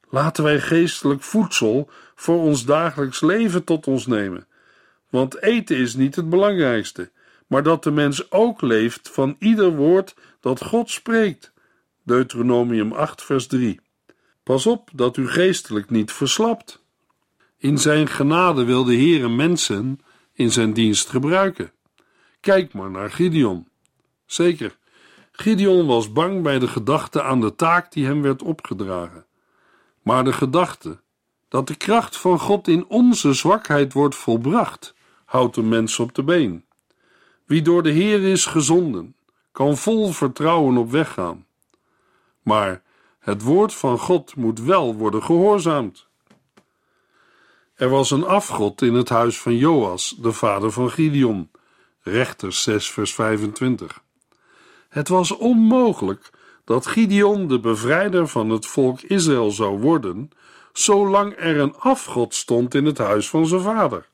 Laten 0.08 0.44
wij 0.44 0.60
geestelijk 0.60 1.22
voedsel 1.22 1.90
voor 2.14 2.40
ons 2.40 2.64
dagelijks 2.64 3.20
leven 3.20 3.64
tot 3.64 3.86
ons 3.86 4.06
nemen, 4.06 4.46
want 5.10 5.42
eten 5.42 5.76
is 5.76 5.94
niet 5.94 6.16
het 6.16 6.30
belangrijkste, 6.30 7.10
maar 7.46 7.62
dat 7.62 7.82
de 7.82 7.90
mens 7.90 8.30
ook 8.30 8.60
leeft 8.60 9.10
van 9.10 9.36
ieder 9.38 9.76
woord 9.76 10.14
dat 10.40 10.64
God 10.64 10.90
spreekt. 10.90 11.52
Deuteronomium 12.02 12.92
8, 12.92 13.22
vers 13.22 13.46
3. 13.46 13.80
Pas 14.42 14.66
op 14.66 14.90
dat 14.92 15.16
u 15.16 15.28
geestelijk 15.28 15.90
niet 15.90 16.12
verslapt. 16.12 16.84
In 17.58 17.78
zijn 17.78 18.08
genade 18.08 18.64
wil 18.64 18.84
de 18.84 18.96
Heere 18.96 19.28
mensen 19.28 20.00
in 20.32 20.50
zijn 20.50 20.72
dienst 20.72 21.08
gebruiken. 21.08 21.74
Kijk 22.46 22.72
maar 22.72 22.90
naar 22.90 23.10
Gideon. 23.10 23.68
Zeker, 24.26 24.76
Gideon 25.32 25.86
was 25.86 26.12
bang 26.12 26.42
bij 26.42 26.58
de 26.58 26.68
gedachte 26.68 27.22
aan 27.22 27.40
de 27.40 27.54
taak 27.54 27.92
die 27.92 28.06
hem 28.06 28.22
werd 28.22 28.42
opgedragen. 28.42 29.26
Maar 30.02 30.24
de 30.24 30.32
gedachte 30.32 31.00
dat 31.48 31.66
de 31.66 31.74
kracht 31.74 32.16
van 32.16 32.38
God 32.38 32.68
in 32.68 32.86
onze 32.88 33.32
zwakheid 33.32 33.92
wordt 33.92 34.14
volbracht, 34.14 34.94
houdt 35.24 35.54
de 35.54 35.62
mens 35.62 35.98
op 35.98 36.14
de 36.14 36.22
been. 36.22 36.64
Wie 37.44 37.62
door 37.62 37.82
de 37.82 37.90
Heer 37.90 38.22
is 38.22 38.46
gezonden, 38.46 39.16
kan 39.52 39.76
vol 39.76 40.08
vertrouwen 40.12 40.76
op 40.76 40.90
weg 40.90 41.12
gaan. 41.12 41.46
Maar 42.42 42.82
het 43.18 43.42
woord 43.42 43.74
van 43.74 43.98
God 43.98 44.36
moet 44.36 44.60
wel 44.60 44.94
worden 44.94 45.22
gehoorzaamd. 45.22 46.06
Er 47.74 47.88
was 47.88 48.10
een 48.10 48.24
afgod 48.24 48.82
in 48.82 48.94
het 48.94 49.08
huis 49.08 49.40
van 49.40 49.56
Joas, 49.56 50.16
de 50.18 50.32
vader 50.32 50.70
van 50.70 50.90
Gideon. 50.90 51.50
Rechters 52.08 52.62
6, 52.62 52.90
vers 52.90 53.14
25. 53.14 54.02
Het 54.88 55.08
was 55.08 55.30
onmogelijk 55.30 56.30
dat 56.64 56.86
Gideon 56.86 57.48
de 57.48 57.60
bevrijder 57.60 58.28
van 58.28 58.50
het 58.50 58.66
volk 58.66 59.00
Israël 59.00 59.50
zou 59.50 59.78
worden, 59.78 60.30
zolang 60.72 61.34
er 61.36 61.58
een 61.58 61.76
afgod 61.76 62.34
stond 62.34 62.74
in 62.74 62.84
het 62.84 62.98
huis 62.98 63.28
van 63.28 63.46
zijn 63.46 63.60
vader. 63.60 64.08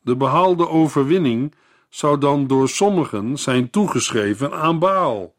De 0.00 0.16
behaalde 0.16 0.68
overwinning 0.68 1.54
zou 1.88 2.18
dan 2.18 2.46
door 2.46 2.68
sommigen 2.68 3.38
zijn 3.38 3.70
toegeschreven 3.70 4.52
aan 4.52 4.78
Baal. 4.78 5.34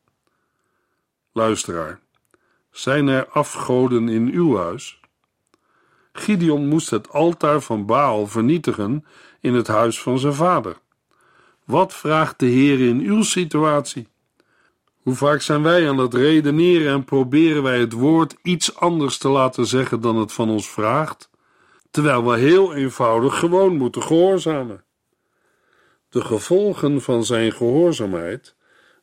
Luisteraar, 1.31 1.99
zijn 2.71 3.07
er 3.07 3.27
afgoden 3.27 4.09
in 4.09 4.29
uw 4.31 4.57
huis? 4.57 4.99
Gideon 6.13 6.67
moest 6.67 6.89
het 6.89 7.09
altaar 7.09 7.61
van 7.61 7.85
Baal 7.85 8.27
vernietigen 8.27 9.05
in 9.39 9.53
het 9.53 9.67
huis 9.67 10.01
van 10.01 10.19
zijn 10.19 10.33
vader. 10.33 10.81
Wat 11.65 11.93
vraagt 11.93 12.39
de 12.39 12.45
Heer 12.45 12.87
in 12.87 12.99
uw 12.99 13.23
situatie? 13.23 14.07
Hoe 15.01 15.15
vaak 15.15 15.41
zijn 15.41 15.63
wij 15.63 15.89
aan 15.89 15.97
het 15.97 16.13
redeneren 16.13 16.93
en 16.93 17.03
proberen 17.03 17.63
wij 17.63 17.79
het 17.79 17.93
woord 17.93 18.35
iets 18.41 18.75
anders 18.75 19.17
te 19.17 19.29
laten 19.29 19.65
zeggen 19.65 20.01
dan 20.01 20.15
het 20.15 20.33
van 20.33 20.49
ons 20.49 20.69
vraagt, 20.69 21.29
terwijl 21.91 22.25
we 22.25 22.37
heel 22.37 22.73
eenvoudig 22.73 23.39
gewoon 23.39 23.77
moeten 23.77 24.03
gehoorzamen. 24.03 24.83
De 26.09 26.21
gevolgen 26.21 27.01
van 27.01 27.25
zijn 27.25 27.51
gehoorzaamheid 27.51 28.55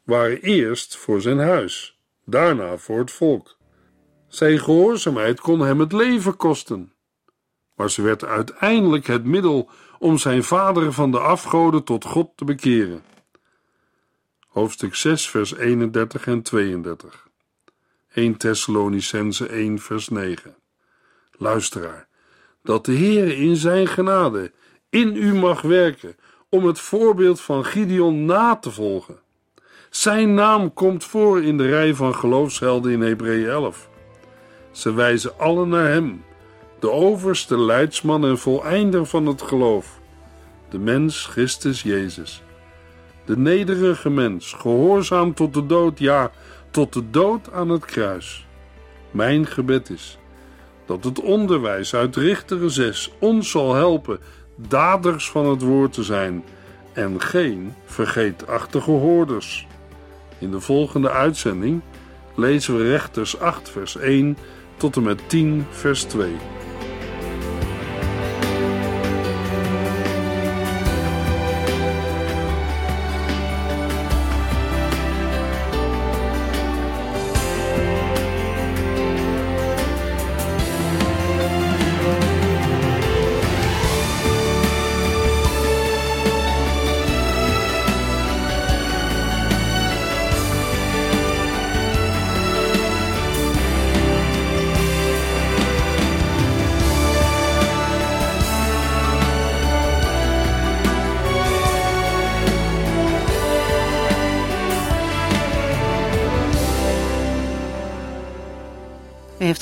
waren 0.05 0.40
eerst 0.40 0.96
voor 0.96 1.20
zijn 1.20 1.38
huis, 1.38 1.99
daarna 2.25 2.77
voor 2.77 2.99
het 2.99 3.11
volk. 3.11 3.57
Zijn 4.29 4.59
gehoorzaamheid 4.59 5.40
kon 5.40 5.61
hem 5.61 5.81
het 5.81 5.92
leven 5.92 6.37
kosten, 6.37 6.92
maar 7.75 7.90
ze 7.90 8.03
werd 8.03 8.25
uiteindelijk 8.25 9.07
het 9.07 9.25
middel 9.25 9.70
om 10.00 10.18
zijn 10.18 10.44
vader 10.44 10.92
van 10.92 11.10
de 11.10 11.18
afgoden 11.18 11.84
tot 11.84 12.04
God 12.04 12.30
te 12.34 12.44
bekeren. 12.44 13.02
Hoofdstuk 14.48 14.94
6, 14.94 15.28
vers 15.28 15.54
31 15.56 16.26
en 16.26 16.42
32. 16.42 17.28
1 18.12 18.36
Thessalonicense 18.36 19.46
1, 19.46 19.78
vers 19.78 20.08
9. 20.08 20.56
Luisteraar, 21.32 22.08
dat 22.62 22.84
de 22.84 22.92
Heer 22.92 23.38
in 23.38 23.56
zijn 23.56 23.86
genade 23.86 24.52
in 24.88 25.16
u 25.16 25.34
mag 25.34 25.62
werken 25.62 26.16
om 26.48 26.66
het 26.66 26.80
voorbeeld 26.80 27.40
van 27.40 27.64
Gideon 27.64 28.24
na 28.24 28.56
te 28.56 28.70
volgen. 28.70 29.18
Zijn 29.90 30.34
naam 30.34 30.72
komt 30.72 31.04
voor 31.04 31.42
in 31.42 31.56
de 31.56 31.66
rij 31.66 31.94
van 31.94 32.14
geloofshelden 32.14 32.92
in 32.92 33.00
Hebreeën 33.00 33.48
11. 33.48 33.88
Ze 34.70 34.94
wijzen 34.94 35.38
allen 35.38 35.68
naar 35.68 35.88
hem, 35.88 36.24
de 36.81 36.90
overste 36.90 37.59
leidsman 37.59 38.25
en 38.25 38.38
voleinder 38.38 39.07
van 39.07 39.27
het 39.27 39.43
geloof, 39.43 40.01
de 40.69 40.79
mens 40.79 41.27
Christus 41.27 41.83
Jezus. 41.83 42.43
De 43.25 43.38
nederige 43.38 44.11
mens, 44.11 44.53
gehoorzaam 44.53 45.35
tot 45.35 45.55
de 45.55 45.66
dood, 45.66 45.99
ja, 45.99 46.31
tot 46.71 46.93
de 46.93 47.11
dood 47.11 47.53
aan 47.53 47.69
het 47.69 47.85
kruis. 47.85 48.47
Mijn 49.11 49.47
gebed 49.47 49.90
is 49.90 50.19
dat 50.87 51.05
het 51.05 51.21
onderwijs 51.21 51.95
uit 51.95 52.16
Richteren 52.16 52.71
6 52.71 53.11
ons 53.19 53.51
zal 53.51 53.75
helpen 53.75 54.21
daders 54.57 55.31
van 55.31 55.47
het 55.47 55.62
woord 55.62 55.93
te 55.93 56.03
zijn 56.03 56.45
en 56.93 57.21
geen 57.21 57.75
vergeetachtige 57.85 58.90
hoorders. 58.90 59.66
In 60.38 60.51
de 60.51 60.61
volgende 60.61 61.11
uitzending 61.11 61.81
lezen 62.35 62.77
we 62.77 62.88
Rechters 62.88 63.38
8, 63.38 63.71
vers 63.71 63.97
1 63.97 64.37
tot 64.77 64.97
en 64.97 65.03
met 65.03 65.29
10, 65.29 65.66
vers 65.71 66.03
2. 66.03 66.37